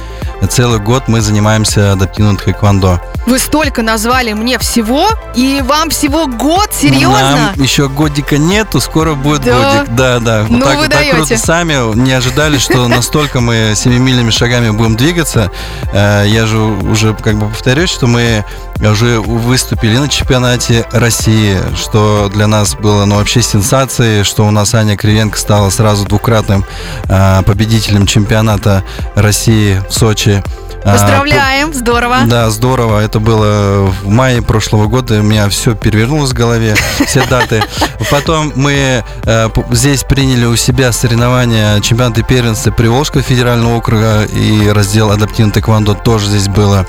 Целый 0.50 0.81
год 0.81 1.05
мы 1.07 1.20
занимаемся 1.20 1.92
адаптивным 1.92 2.37
тхэквондо. 2.37 3.00
Вы 3.27 3.38
столько 3.38 3.83
назвали 3.83 4.33
мне 4.33 4.59
всего, 4.59 5.09
и 5.35 5.62
вам 5.64 5.90
всего 5.90 6.27
год? 6.27 6.74
Серьезно? 6.74 7.53
Нам 7.55 7.62
еще 7.62 7.88
годика 7.88 8.37
нету, 8.37 8.81
скоро 8.81 9.14
будет 9.14 9.42
Да? 9.42 9.79
годик. 9.79 9.94
Да, 9.94 10.18
да. 10.18 10.46
Ну, 10.48 10.61
так, 10.61 10.77
вы 10.77 10.88
так 10.88 10.98
даете. 10.98 11.16
круто 11.16 11.38
сами 11.38 11.96
не 11.96 12.12
ожидали, 12.12 12.59
что 12.59 12.88
настолько 12.88 13.40
мы 13.40 13.74
семимильными 13.77 14.31
шагами 14.31 14.70
будем 14.70 14.96
двигаться. 14.96 15.53
Э, 15.92 16.24
Я 16.27 16.46
же 16.46 16.59
уже 16.59 17.14
как 17.14 17.37
бы 17.37 17.48
повторюсь, 17.48 17.90
что 17.90 18.07
мы 18.07 18.44
уже 18.81 19.21
выступили 19.21 19.97
на 19.97 20.09
чемпионате 20.09 20.87
России, 20.93 21.59
что 21.77 22.31
для 22.33 22.47
нас 22.47 22.75
было 22.75 23.05
ну, 23.05 23.17
вообще 23.17 23.43
сенсацией, 23.43 24.25
что 24.25 24.47
у 24.47 24.51
нас 24.51 24.75
Аня 24.75 24.97
Кривенко 24.97 25.39
стала 25.39 25.71
сразу 25.71 26.07
двукратным 26.07 26.65
а, 27.09 27.43
победителем 27.43 28.07
чемпионата 28.07 28.85
России 29.15 29.83
в 29.89 29.93
Сочи. 29.93 30.43
А, 30.85 30.93
Поздравляем, 30.93 31.73
здорово. 31.73 32.19
Да, 32.27 32.51
здорово. 32.51 33.01
Это 33.01 33.19
было 33.19 33.87
в 33.87 34.09
мае 34.09 34.43
прошлого 34.43 34.87
года. 34.87 35.21
У 35.21 35.23
меня 35.23 35.49
все 35.49 35.75
перевернулось 35.75 36.33
в 36.33 36.35
голове, 36.35 36.75
все 37.07 37.25
даты. 37.27 37.63
Потом 38.11 38.53
мы 38.55 39.03
э, 39.25 39.49
здесь 39.71 40.05
приняли 40.05 40.45
у 40.45 40.57
себя 40.57 40.93
соревнования 40.93 41.81
чемпионаты 41.81 42.23
первенства 42.23 42.71
Приволжского 42.71 43.23
федерального 43.23 43.77
округа 43.77 44.25
и 44.25 44.69
раздел 44.69 45.11
адаптивный 45.11 45.53
тэквондо 45.53 45.95
тоже 45.95 46.27
здесь 46.27 46.49
было. 46.49 46.87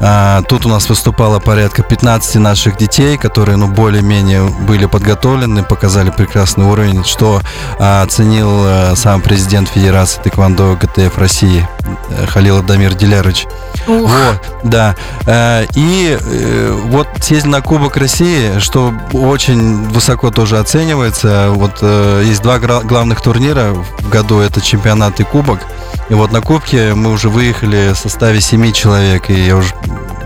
А, 0.00 0.42
Тут 0.42 0.66
у 0.66 0.68
нас 0.68 0.88
выступало 0.88 1.38
порядка 1.38 1.82
15 1.82 2.36
наших 2.36 2.76
детей, 2.76 3.16
которые, 3.16 3.56
ну, 3.56 3.68
более-менее 3.68 4.44
были 4.66 4.86
подготовлены, 4.86 5.62
показали 5.62 6.10
прекрасный 6.10 6.64
уровень, 6.64 7.04
что 7.04 7.40
а, 7.78 8.02
оценил 8.02 8.64
э, 8.64 8.96
сам 8.96 9.20
президент 9.20 9.68
Федерации 9.68 10.20
тэквондо 10.22 10.76
ГТФ 10.76 11.16
России 11.18 11.68
э, 12.10 12.26
Халил 12.26 12.58
Адамир 12.58 12.94
Дилярович. 12.94 13.46
Ух. 13.86 14.10
Вот, 14.10 14.40
да. 14.64 14.96
Э, 15.26 15.66
И 15.74 16.18
э, 16.20 16.80
вот 16.86 17.08
съездили 17.20 17.50
на 17.52 17.60
Кубок 17.60 17.96
России, 17.96 18.58
что 18.58 18.92
очень 19.12 19.88
высоко 19.88 20.30
тоже 20.30 20.58
оценивается. 20.58 21.50
Вот 21.50 21.78
э, 21.82 22.22
есть 22.24 22.42
два 22.42 22.58
главных 22.58 23.20
турнира 23.20 23.72
в 23.98 24.08
году, 24.08 24.40
это 24.40 24.60
чемпионат 24.60 25.20
и 25.20 25.24
Кубок. 25.24 25.60
И 26.08 26.14
вот 26.14 26.32
на 26.32 26.40
Кубке 26.40 26.94
мы 26.94 27.12
уже 27.12 27.28
выехали 27.28 27.92
в 27.94 27.96
составе 27.96 28.40
7 28.40 28.72
человек, 28.72 29.30
и 29.30 29.34
я 29.34 29.56
уже 29.56 29.72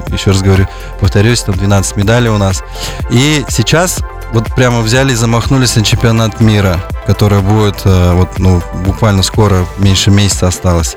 еще 0.09 0.31
раз 0.31 0.43
говорю, 0.43 0.69
повторюсь, 1.01 1.43
там 1.43 1.55
12 1.57 1.97
медалей 1.97 2.31
у 2.31 2.39
нас. 2.39 2.63
И 3.11 3.45
сейчас 3.49 4.01
вот 4.33 4.53
прямо 4.55 4.81
взяли 4.81 5.13
и 5.13 5.15
замахнулись 5.15 5.77
на 5.77 5.85
чемпионат 5.85 6.41
мира, 6.41 6.83
который 7.07 7.41
будет 7.41 7.83
э, 7.85 8.13
вот, 8.15 8.39
ну, 8.39 8.61
буквально 8.85 9.23
скоро, 9.23 9.65
меньше 9.79 10.11
месяца 10.11 10.49
осталось. 10.49 10.97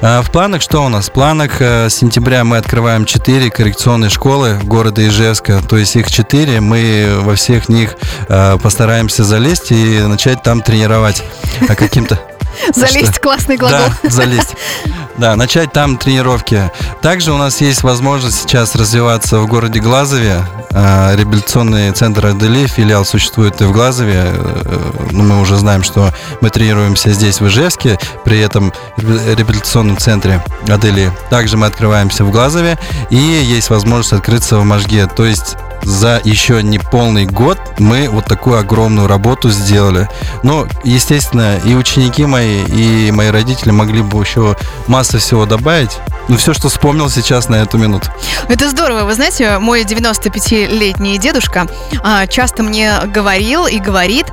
А 0.00 0.22
в 0.22 0.30
планах 0.30 0.62
что 0.62 0.84
у 0.84 0.88
нас? 0.88 1.08
В 1.08 1.12
планах 1.12 1.60
э, 1.60 1.88
с 1.88 1.94
сентября 1.94 2.44
мы 2.44 2.56
открываем 2.56 3.04
4 3.04 3.50
коррекционные 3.50 4.10
школы 4.10 4.60
города 4.62 5.06
Ижевска. 5.06 5.60
То 5.68 5.76
есть 5.76 5.96
их 5.96 6.10
4. 6.10 6.60
Мы 6.60 7.18
во 7.22 7.34
всех 7.34 7.68
них 7.68 7.96
э, 8.28 8.58
постараемся 8.62 9.24
залезть 9.24 9.72
и 9.72 10.00
начать 10.00 10.42
там 10.42 10.62
тренировать 10.62 11.24
а, 11.68 11.74
каким-то... 11.74 12.20
Залезть 12.74 13.12
Что? 13.12 13.20
классный 13.20 13.56
глагол. 13.56 13.78
Да, 14.02 14.10
залезть. 14.10 14.54
Да, 15.18 15.34
начать 15.34 15.72
там 15.72 15.98
тренировки. 15.98 16.70
Также 17.02 17.32
у 17.32 17.36
нас 17.38 17.60
есть 17.60 17.82
возможность 17.82 18.40
сейчас 18.40 18.76
развиваться 18.76 19.40
в 19.40 19.48
городе 19.48 19.80
Глазове. 19.80 20.44
А, 20.70 21.14
Реабилитационный 21.16 21.90
центр 21.90 22.26
Адели, 22.26 22.66
филиал 22.68 23.04
существует 23.04 23.60
и 23.60 23.64
в 23.64 23.72
Глазове. 23.72 24.22
Э, 24.26 24.90
Ну, 25.10 25.24
мы 25.24 25.40
уже 25.40 25.56
знаем, 25.56 25.82
что 25.82 26.10
мы 26.40 26.50
тренируемся 26.50 27.12
здесь, 27.12 27.40
в 27.40 27.46
Ижевске, 27.48 27.98
при 28.24 28.38
этом 28.38 28.72
ре- 28.96 29.34
реабилитационном 29.34 29.96
центре 29.96 30.44
Адели. 30.68 31.10
Также 31.30 31.56
мы 31.56 31.66
открываемся 31.66 32.24
в 32.24 32.30
Глазове, 32.30 32.78
и 33.10 33.16
есть 33.16 33.70
возможность 33.70 34.12
открыться 34.12 34.58
в 34.58 34.64
Можге. 34.64 35.06
То 35.06 35.24
есть 35.24 35.56
за 35.82 36.20
еще 36.24 36.62
не 36.62 36.78
полный 36.78 37.26
год 37.26 37.58
мы 37.78 38.08
вот 38.08 38.26
такую 38.26 38.58
огромную 38.58 39.06
работу 39.08 39.50
сделали. 39.50 40.08
Но, 40.42 40.66
естественно, 40.84 41.58
и 41.64 41.74
ученики 41.74 42.26
мои, 42.26 42.64
и 42.64 43.10
мои 43.10 43.28
родители 43.30 43.70
могли 43.70 44.02
бы 44.02 44.20
еще 44.20 44.56
массу 44.86 45.18
всего 45.18 45.46
добавить. 45.46 45.98
Ну, 46.28 46.36
все, 46.36 46.52
что 46.52 46.68
вспомнил 46.68 47.08
сейчас 47.08 47.48
на 47.48 47.56
эту 47.56 47.78
минуту. 47.78 48.10
Это 48.48 48.68
здорово. 48.68 49.04
Вы 49.04 49.14
знаете, 49.14 49.58
мой 49.58 49.82
95-летний 49.84 51.16
дедушка 51.18 51.66
а, 52.02 52.26
часто 52.26 52.62
мне 52.62 52.92
говорил 53.06 53.66
и 53.66 53.78
говорит, 53.78 54.26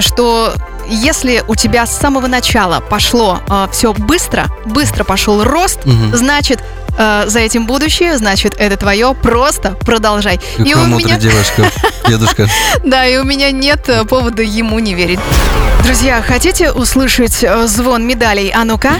что 0.00 0.52
если 0.88 1.42
у 1.46 1.54
тебя 1.54 1.86
с 1.86 1.96
самого 1.96 2.26
начала 2.26 2.80
пошло 2.80 3.40
все 3.72 3.92
быстро, 3.92 4.46
быстро 4.66 5.04
пошел 5.04 5.44
рост, 5.44 5.84
Мгм. 5.84 6.16
значит, 6.16 6.62
а, 7.02 7.24
за 7.26 7.38
этим 7.38 7.64
будущее, 7.64 8.18
значит, 8.18 8.56
это 8.58 8.76
твое, 8.76 9.14
просто 9.14 9.70
продолжай. 9.70 10.38
и 10.58 10.64
Какой 10.64 10.82
у 10.82 10.86
меня, 10.98 11.16
девушка, 11.16 11.72
дедушка. 12.06 12.46
да, 12.84 13.06
и 13.06 13.16
у 13.16 13.24
меня 13.24 13.50
нет 13.50 13.88
э, 13.88 14.04
повода 14.04 14.42
ему 14.42 14.78
не 14.80 14.92
верить. 14.92 15.18
Друзья, 15.82 16.20
хотите 16.20 16.72
услышать 16.72 17.42
э, 17.42 17.66
звон 17.66 18.06
медалей? 18.06 18.52
А 18.54 18.64
ну-ка. 18.64 18.98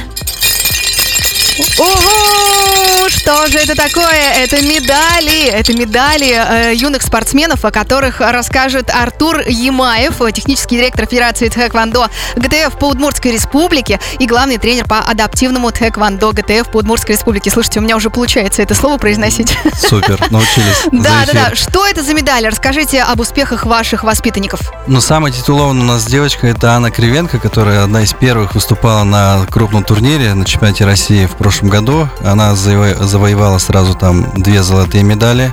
Ого! 1.78 3.08
Что 3.08 3.46
же 3.48 3.58
это 3.58 3.74
такое? 3.74 4.32
Это 4.36 4.62
медали. 4.62 5.46
Это 5.46 5.72
медали 5.72 6.32
э, 6.32 6.74
юных 6.74 7.02
спортсменов, 7.02 7.64
о 7.64 7.70
которых 7.70 8.20
расскажет 8.20 8.90
Артур 8.90 9.40
Ямаев, 9.46 10.18
технический 10.32 10.76
директор 10.76 11.06
Федерации 11.06 11.48
Тхэквондо 11.48 12.08
ГТФ 12.36 12.78
по 12.78 12.86
Удмуртской 12.86 13.32
Республике 13.32 14.00
и 14.18 14.26
главный 14.26 14.58
тренер 14.58 14.86
по 14.86 15.00
адаптивному 15.00 15.70
Тхэквондо 15.70 16.32
ГТФ 16.32 16.70
по 16.70 16.78
Удмуртской 16.78 17.14
Республике. 17.14 17.50
Слушайте, 17.50 17.80
у 17.80 17.82
меня 17.82 17.96
уже 17.96 18.10
получается 18.10 18.62
это 18.62 18.74
слово 18.74 18.98
произносить. 18.98 19.56
Супер, 19.76 20.18
научились. 20.30 20.86
Да, 20.92 21.24
да, 21.26 21.32
да. 21.32 21.54
Что 21.54 21.86
это 21.86 22.02
за 22.02 22.14
медали? 22.14 22.46
Расскажите 22.46 23.02
об 23.02 23.20
успехах 23.20 23.64
ваших 23.64 24.02
воспитанников. 24.04 24.60
Ну, 24.86 25.00
самая 25.00 25.32
титулованная 25.32 25.82
у 25.82 25.86
нас 25.86 26.04
девочка 26.04 26.46
это 26.46 26.72
Анна 26.72 26.90
Кривенко, 26.90 27.38
которая 27.38 27.84
одна 27.84 28.02
из 28.02 28.12
первых 28.12 28.54
выступала 28.54 29.04
на 29.04 29.46
крупном 29.46 29.84
турнире 29.84 30.34
на 30.34 30.44
чемпионате 30.44 30.84
России 30.84 31.26
в 31.26 31.36
прошлом 31.36 31.59
году. 31.68 32.08
Она 32.24 32.52
заво- 32.52 33.02
завоевала 33.04 33.58
сразу 33.58 33.94
там 33.94 34.26
две 34.40 34.62
золотые 34.62 35.04
медали. 35.04 35.52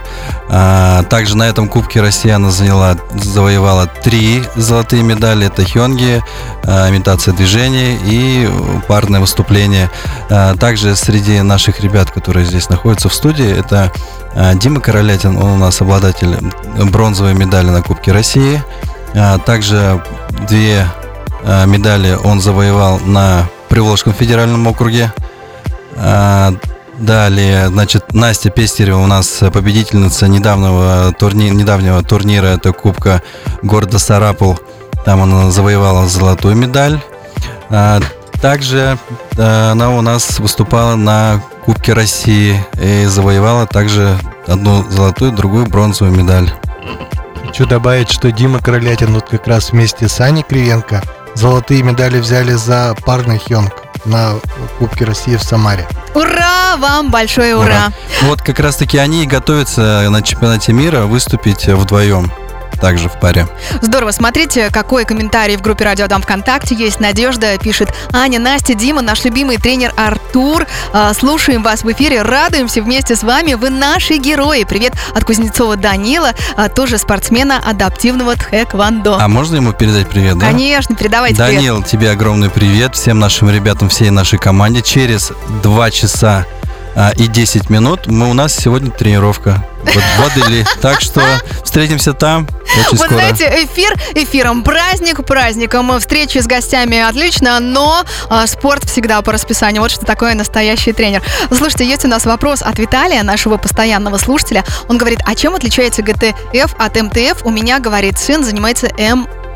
А, 0.50 1.04
также 1.04 1.36
на 1.36 1.44
этом 1.44 1.68
Кубке 1.68 2.02
России 2.02 2.30
она 2.32 2.52
заняла, 2.52 2.96
завоевала 3.14 3.88
три 3.88 4.44
золотые 4.56 5.04
медали. 5.04 5.48
Это 5.48 5.64
хёнги, 5.66 6.24
а, 6.64 6.90
имитация 6.90 7.34
движений 7.34 7.98
и 8.06 8.50
парное 8.88 9.20
выступление. 9.20 9.90
А, 10.30 10.56
также 10.56 10.96
среди 10.96 11.42
наших 11.42 11.82
ребят, 11.82 12.12
которые 12.12 12.46
здесь 12.46 12.70
находятся 12.70 13.10
в 13.10 13.14
студии, 13.14 13.50
это 13.50 13.92
Дима 14.56 14.80
Королятин, 14.82 15.36
он 15.38 15.52
у 15.52 15.58
нас 15.58 15.82
обладатель 15.82 16.38
бронзовой 16.92 17.34
медали 17.34 17.70
на 17.70 17.82
Кубке 17.82 18.12
России. 18.12 18.64
Также 19.46 20.04
две 20.48 20.86
медали 21.66 22.16
он 22.24 22.40
завоевал 22.40 23.00
на 23.00 23.50
Приволжском 23.70 24.14
федеральном 24.14 24.68
округе. 24.68 25.12
А, 25.98 26.54
Далее, 27.00 27.68
значит, 27.68 28.12
Настя 28.14 28.50
Пестерева 28.50 28.98
у 28.98 29.06
нас 29.06 29.44
победительница 29.54 30.28
недавнего, 30.28 31.14
турни- 31.20 31.52
недавнего 31.52 32.02
турнира, 32.02 32.48
это 32.48 32.74
Кубка 32.74 33.22
города 33.62 34.00
Сарапул. 34.00 34.60
Там 35.06 35.22
она 35.22 35.52
завоевала 35.52 36.08
золотую 36.08 36.56
медаль. 36.56 37.00
А, 37.70 38.00
Также 38.42 38.98
а, 39.38 39.72
она 39.74 39.92
у 39.92 40.02
нас 40.02 40.40
выступала 40.40 40.96
на 40.96 41.40
Кубке 41.66 41.94
России 41.94 42.66
и 42.82 43.06
завоевала 43.06 43.68
также 43.68 44.18
одну 44.48 44.84
золотую, 44.90 45.34
другую 45.34 45.68
бронзовую 45.68 46.16
медаль. 46.18 46.52
Хочу 47.46 47.68
добавить, 47.68 48.10
что 48.10 48.32
Дима 48.32 48.60
Королятин 48.60 49.14
вот 49.14 49.30
как 49.30 49.46
раз 49.48 49.72
вместе 49.72 50.08
с 50.08 50.20
Аней 50.20 50.44
Кривенко 50.44 51.04
золотые 51.36 51.84
медали 51.84 52.20
взяли 52.20 52.54
за 52.54 52.96
парный 53.06 53.38
хёнг 53.40 53.72
на 54.08 54.36
Кубке 54.80 55.06
России 55.06 55.36
в 55.36 55.44
Самаре. 55.44 55.88
Ура! 56.16 56.78
Вам 56.78 57.12
большое 57.12 57.56
ура! 57.56 57.92
Вот 58.24 58.42
как 58.42 58.60
раз 58.60 58.76
таки 58.78 58.98
они 58.98 59.24
и 59.24 59.28
готовятся 59.28 60.08
на 60.10 60.22
чемпионате 60.22 60.74
мира 60.74 61.02
выступить 61.02 61.68
вдвоем. 61.68 62.32
Также 62.82 63.10
в 63.10 63.20
паре. 63.20 63.48
Здорово, 63.82 64.12
смотрите, 64.12 64.70
какой 64.72 65.06
комментарий 65.06 65.58
в 65.58 65.62
группе 65.62 65.86
Радио 65.86 66.08
Дам 66.08 66.22
ВКонтакте 66.22 66.76
есть. 66.76 67.00
Надежда 67.00 67.58
пишет, 67.58 67.94
Аня, 68.14 68.40
Настя, 68.40 68.76
Дима, 68.76 69.02
наш 69.02 69.24
любимый 69.26 69.58
тренер 69.58 69.94
Артур. 69.98 70.66
А, 70.94 71.14
Слушаем 71.14 71.64
вас 71.64 71.84
в 71.84 71.92
эфире, 71.92 72.22
радуемся 72.22 72.82
вместе 72.82 73.16
с 73.16 73.24
вами. 73.24 73.54
Вы 73.56 73.70
наши 73.70 74.18
герои. 74.18 74.64
Привет 74.64 74.94
от 75.16 75.26
Кузнецова 75.26 75.76
Данила, 75.76 76.34
а, 76.56 76.70
тоже 76.70 76.98
спортсмена 76.98 77.58
адаптивного 77.64 78.36
тхэквондо. 78.36 79.18
А 79.20 79.28
можно 79.28 79.56
ему 79.56 79.74
передать 79.74 80.08
привет, 80.10 80.38
да? 80.38 80.48
Конечно, 80.48 80.96
передавайте 80.96 81.36
привет. 81.36 81.56
Данил, 81.56 81.84
тебе 81.84 82.12
огромный 82.12 82.50
привет. 82.50 82.96
Всем 82.96 83.20
нашим 83.20 83.50
ребятам, 83.50 83.90
всей 83.90 84.10
нашей 84.10 84.40
команде. 84.40 84.82
Через 84.82 85.32
2 85.64 85.92
часа 85.92 86.46
а, 86.98 87.12
и 87.16 87.28
10 87.28 87.70
минут 87.70 88.08
мы, 88.08 88.28
у 88.28 88.34
нас 88.34 88.56
сегодня 88.56 88.90
тренировка 88.90 89.64
вот, 89.84 90.04
в 90.04 90.26
Адели. 90.26 90.66
Так 90.82 91.00
что 91.02 91.22
встретимся 91.64 92.14
там 92.14 92.48
очень 92.64 92.98
Вот 92.98 93.08
скоро. 93.08 93.20
знаете, 93.20 93.46
эфир 93.66 93.94
эфиром, 94.16 94.64
праздник 94.64 95.24
праздником, 95.24 96.00
встречи 96.00 96.40
с 96.40 96.48
гостями 96.48 97.00
отлично, 97.00 97.60
но 97.60 98.04
а, 98.30 98.48
спорт 98.48 98.86
всегда 98.86 99.22
по 99.22 99.32
расписанию. 99.32 99.82
Вот 99.82 99.92
что 99.92 100.06
такое 100.06 100.34
настоящий 100.34 100.92
тренер. 100.92 101.22
Слушайте, 101.52 101.86
есть 101.86 102.04
у 102.04 102.08
нас 102.08 102.26
вопрос 102.26 102.64
от 102.64 102.80
Виталия, 102.80 103.22
нашего 103.22 103.58
постоянного 103.58 104.18
слушателя. 104.18 104.64
Он 104.88 104.98
говорит, 104.98 105.20
а 105.24 105.36
чем 105.36 105.54
отличается 105.54 106.02
ГТФ 106.02 106.76
от 106.80 107.00
МТФ? 107.00 107.46
У 107.46 107.52
меня, 107.52 107.80
говорит, 107.80 108.18
сын 108.18 108.44
занимается 108.44 108.88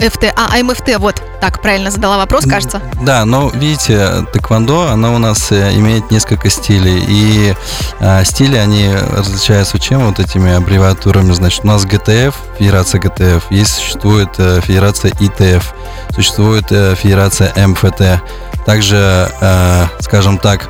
АМФТ. 0.01 0.33
А, 0.35 0.59
АМФТ, 0.59 0.97
вот 0.97 1.21
так 1.39 1.61
правильно 1.61 1.91
задала 1.91 2.17
вопрос, 2.17 2.45
кажется. 2.45 2.81
Да, 3.01 3.25
но 3.25 3.49
видите, 3.49 4.25
тэквондо, 4.33 4.89
оно 4.89 5.15
у 5.15 5.17
нас 5.17 5.51
э, 5.51 5.73
имеет 5.75 6.11
несколько 6.11 6.49
стилей. 6.49 7.03
И 7.07 7.55
э, 7.99 8.23
стили, 8.25 8.57
они 8.57 8.93
различаются 8.93 9.79
чем? 9.79 10.07
Вот 10.07 10.19
этими 10.19 10.53
аббревиатурами. 10.53 11.31
Значит, 11.33 11.63
у 11.63 11.67
нас 11.67 11.85
ГТФ, 11.85 12.35
Федерация 12.57 13.01
ГТФ. 13.01 13.51
Есть, 13.51 13.75
существует 13.75 14.29
э, 14.37 14.61
Федерация 14.61 15.11
ИТФ. 15.19 15.73
Существует 16.15 16.71
э, 16.71 16.95
Федерация 16.95 17.53
МФТ. 17.67 18.21
Также, 18.65 19.31
э, 19.39 19.85
скажем 19.99 20.37
так, 20.37 20.69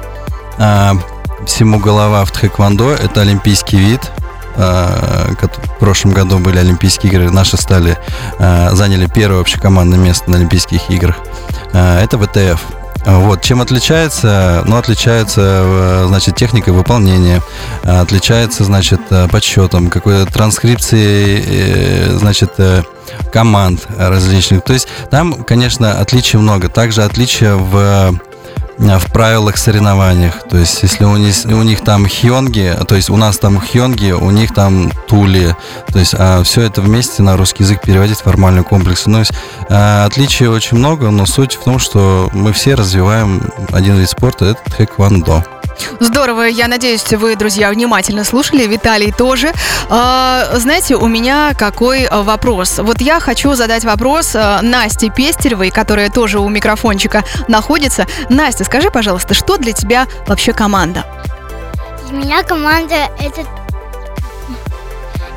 э, 0.58 0.92
всему 1.46 1.80
голова 1.80 2.26
в 2.26 2.32
тхэквондо– 2.32 2.92
это 3.04 3.22
олимпийский 3.22 3.78
вид– 3.78 4.02
в 4.56 5.80
прошлом 5.80 6.14
году 6.14 6.40
были 6.40 6.58
Олимпийские 6.58 7.12
игры, 7.12 7.32
наши 7.32 7.58
стали, 7.58 7.98
э, 8.40 8.70
заняли 8.74 9.08
первое 9.08 9.42
общекомандное 9.42 10.00
место 10.00 10.30
на 10.30 10.38
Олимпийских 10.38 10.90
играх. 10.90 11.18
Э, 11.74 12.00
это 12.00 12.18
ВТФ. 12.18 12.62
Вот. 13.04 13.42
Чем 13.42 13.62
отличается? 13.62 14.64
Ну, 14.68 14.78
отличается, 14.78 16.06
значит, 16.08 16.36
техникой 16.36 16.74
выполнения, 16.74 17.42
отличается, 17.82 18.64
значит, 18.64 19.02
подсчетом, 19.32 19.90
какой-то 19.90 20.32
транскрипцией, 20.32 22.16
значит, 22.20 22.52
команд 23.34 23.88
различных. 23.98 24.64
То 24.64 24.74
есть 24.74 24.88
там, 25.10 25.44
конечно, 25.44 26.00
отличий 26.00 26.38
много. 26.38 26.70
Также 26.70 27.02
отличия 27.02 27.56
в 27.56 27.74
Э, 27.76 28.12
в 28.78 29.12
правилах 29.12 29.58
соревнованиях. 29.58 30.48
То 30.50 30.58
есть, 30.58 30.82
если 30.84 31.04
у 31.06 31.16
них, 31.18 31.36
у 31.46 31.62
них 31.64 31.82
там 31.82 32.08
хионги, 32.08 32.76
то 32.88 32.96
есть 32.96 33.10
у 33.10 33.18
нас 33.18 33.38
там 33.38 33.62
хионги, 33.62 34.12
у 34.12 34.32
них 34.32 34.54
там 34.54 34.92
тули. 35.08 35.56
То 35.92 36.00
есть, 36.00 36.16
а 36.18 36.44
все 36.44 36.62
это 36.62 36.82
вместе 36.82 37.22
на 37.24 37.38
русский 37.38 37.64
язык 37.64 37.82
переводить 37.82 38.20
в 38.20 38.24
формальный 38.24 38.64
комплекс. 38.64 39.06
Ну, 39.06 39.14
то 39.14 39.20
есть, 39.20 39.34
а, 39.70 40.06
отличий 40.06 40.48
очень 40.48 40.78
много, 40.78 41.10
но 41.12 41.26
суть 41.26 41.56
в 41.56 41.64
том, 41.64 41.80
что 41.80 42.30
мы 42.34 42.54
все 42.54 42.76
развиваем 42.76 43.52
один 43.72 43.98
вид 43.98 44.10
спорта, 44.10 44.46
это 44.46 44.60
тхэквондо. 44.70 45.44
Здорово, 46.00 46.44
я 46.44 46.68
надеюсь, 46.68 47.04
вы, 47.12 47.36
друзья, 47.36 47.70
внимательно 47.70 48.24
слушали, 48.24 48.66
Виталий 48.68 49.12
тоже. 49.12 49.52
А, 49.90 50.48
знаете, 50.56 50.96
у 50.96 51.08
меня 51.08 51.54
какой 51.58 52.06
а, 52.06 52.24
вопрос? 52.24 52.80
Вот 52.80 53.02
я 53.02 53.20
хочу 53.20 53.54
задать 53.54 53.84
вопрос 53.84 54.36
а, 54.36 54.62
Насте 54.62 55.10
Пестеревой, 55.10 55.70
которая 55.70 56.10
тоже 56.10 56.40
у 56.40 56.50
микрофончика 56.50 57.24
находится. 57.48 58.08
Настя, 58.30 58.64
скажи, 58.64 58.90
пожалуйста, 58.92 59.34
что 59.34 59.58
для 59.58 59.74
тебя 59.74 60.08
вообще 60.28 60.54
команда? 60.54 61.06
Для 62.10 62.18
меня 62.18 62.44
команда 62.44 63.10
это 63.20 63.46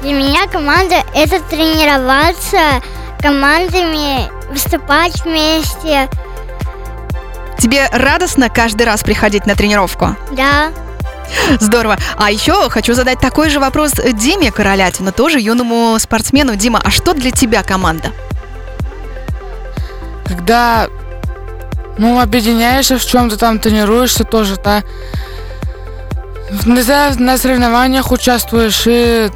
для 0.03 0.13
меня 0.13 0.47
команда 0.47 0.97
это 1.15 1.41
тренироваться 1.41 2.83
командами, 3.21 4.31
выступать 4.53 5.25
вместе, 5.25 6.11
Тебе 7.65 7.89
радостно 7.91 8.51
каждый 8.51 8.83
раз 8.83 9.03
приходить 9.03 9.47
на 9.47 9.55
тренировку? 9.55 10.15
Да. 10.33 10.71
Здорово. 11.61 11.97
А 12.19 12.31
еще 12.31 12.69
хочу 12.69 12.93
задать 12.93 13.21
такой 13.21 13.49
же 13.49 13.59
вопрос 13.59 13.93
Диме 13.93 14.53
Королятину, 14.53 15.13
тоже 15.13 15.41
юному 15.41 15.99
спортсмену. 15.99 16.57
Дима, 16.57 16.79
а 16.85 16.91
что 16.91 17.15
для 17.15 17.31
тебя 17.31 17.63
команда? 17.63 18.13
Когда, 20.27 20.89
ну, 21.97 22.21
объединяешься 22.21 22.99
в 22.99 23.07
чем-то 23.07 23.39
там, 23.39 23.59
тренируешься 23.59 24.25
тоже, 24.25 24.57
да. 24.63 24.83
На, 26.67 27.15
на 27.17 27.39
соревнованиях 27.39 28.13
участвуешь, 28.13 28.83
и 28.85 29.31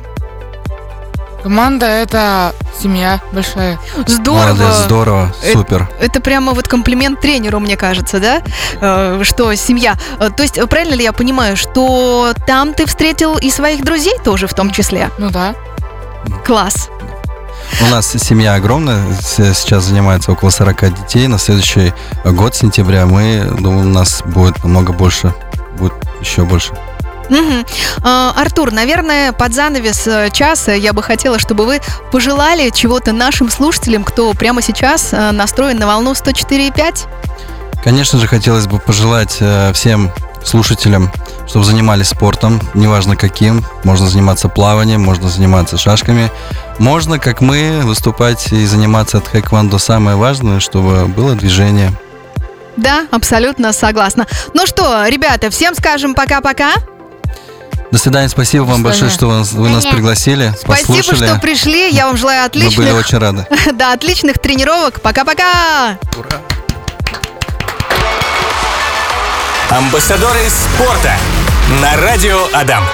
команда 1.43 1.87
это 1.87 2.55
семья 2.81 3.21
большая. 3.33 3.79
Здорово. 4.07 4.55
Молодец, 4.55 4.77
здорово, 4.85 5.35
супер. 5.53 5.89
Это, 5.97 6.05
это 6.05 6.21
прямо 6.21 6.53
вот 6.53 6.69
комплимент 6.69 7.21
тренеру, 7.21 7.61
мне 7.61 7.77
кажется, 7.77 8.21
да? 8.21 8.43
Э, 8.81 9.21
что 9.23 9.55
семья. 9.55 9.97
Э, 10.21 10.31
то 10.31 10.43
есть, 10.43 10.61
правильно 10.69 10.95
ли 10.95 11.05
я 11.05 11.13
понимаю, 11.13 11.57
что 11.57 12.33
там 12.47 12.75
ты 12.75 12.87
встретил 12.87 13.37
и 13.37 13.51
своих 13.51 13.85
друзей 13.85 14.15
тоже 14.25 14.47
в 14.47 14.55
том 14.55 14.71
числе? 14.71 15.11
Ну 15.19 15.31
да. 15.31 15.55
Класс. 16.45 16.89
У 17.81 17.87
нас 17.91 18.11
семья 18.11 18.55
огромная, 18.55 19.05
сейчас 19.21 19.85
занимается 19.85 20.33
около 20.33 20.51
40 20.51 20.95
детей. 20.95 21.27
На 21.29 21.39
следующий 21.39 21.93
год, 22.25 22.55
сентября, 22.55 23.07
мы, 23.07 23.47
думаю, 23.61 23.87
у 23.87 23.91
нас 23.91 24.23
будет 24.25 24.63
намного 24.65 24.93
больше, 24.93 25.35
будет 25.79 25.95
еще 26.21 26.45
больше. 26.45 26.73
Угу. 27.29 27.65
Артур, 28.03 28.73
наверное, 28.73 29.33
под 29.33 29.55
занавес 29.55 30.07
э, 30.07 30.31
часа 30.31 30.73
я 30.73 30.93
бы 30.93 31.03
хотела, 31.03 31.39
чтобы 31.39 31.67
вы 31.67 31.81
пожелали 32.11 32.71
чего-то 32.71 33.13
нашим 33.13 33.51
слушателям, 33.51 34.05
кто 34.05 34.33
прямо 34.33 34.63
сейчас 34.63 35.13
э, 35.13 35.31
настроен 35.33 35.79
на 35.79 35.87
волну 35.87 36.13
104,5. 36.13 37.07
Конечно 37.85 38.19
же, 38.19 38.27
хотелось 38.27 38.67
бы 38.67 38.79
пожелать 38.79 39.37
э, 39.41 39.73
всем 39.75 40.11
слушателям, 40.45 41.13
чтобы 41.47 41.65
занимались 41.65 42.09
спортом, 42.09 42.61
неважно 42.75 43.17
каким. 43.17 43.65
Можно 43.85 44.09
заниматься 44.09 44.49
плаванием, 44.49 45.03
можно 45.03 45.29
заниматься 45.29 45.77
шашками. 45.77 46.31
Можно, 46.79 47.19
как 47.19 47.41
мы, 47.41 47.81
выступать 47.85 48.53
и 48.53 48.65
заниматься 48.67 49.19
от 49.19 49.29
хэквондо. 49.29 49.79
Самое 49.79 50.17
важное, 50.17 50.61
чтобы 50.61 51.07
было 51.07 51.35
движение. 51.35 51.93
Да, 52.77 53.07
абсолютно 53.11 53.73
согласна. 53.73 54.27
Ну 54.55 54.67
что, 54.67 55.07
ребята, 55.07 55.51
всем 55.51 55.75
скажем 55.75 56.15
пока-пока. 56.15 56.75
До 57.91 57.99
свидания, 57.99 58.29
спасибо 58.29 58.65
вам 58.65 58.83
большое, 58.83 59.11
что 59.11 59.29
вы, 59.29 59.43
вы 59.43 59.69
нас 59.71 59.87
пригласили, 59.87 60.53
Спасибо, 60.59 60.99
послушали. 60.99 61.27
что 61.29 61.39
пришли. 61.39 61.91
Я 61.91 62.07
вам 62.07 62.17
желаю 62.17 62.45
отличных... 62.45 62.77
Мы 62.77 62.85
были 62.85 62.93
очень 62.93 63.19
рады. 63.19 63.47
да, 63.73 63.93
отличных 63.93 64.39
тренировок. 64.39 65.01
Пока-пока! 65.01 65.99
Ура! 66.17 66.41
Амбассадоры 69.71 70.49
спорта 70.49 71.13
на 71.81 71.97
радио 71.97 72.47
Адам. 72.53 72.85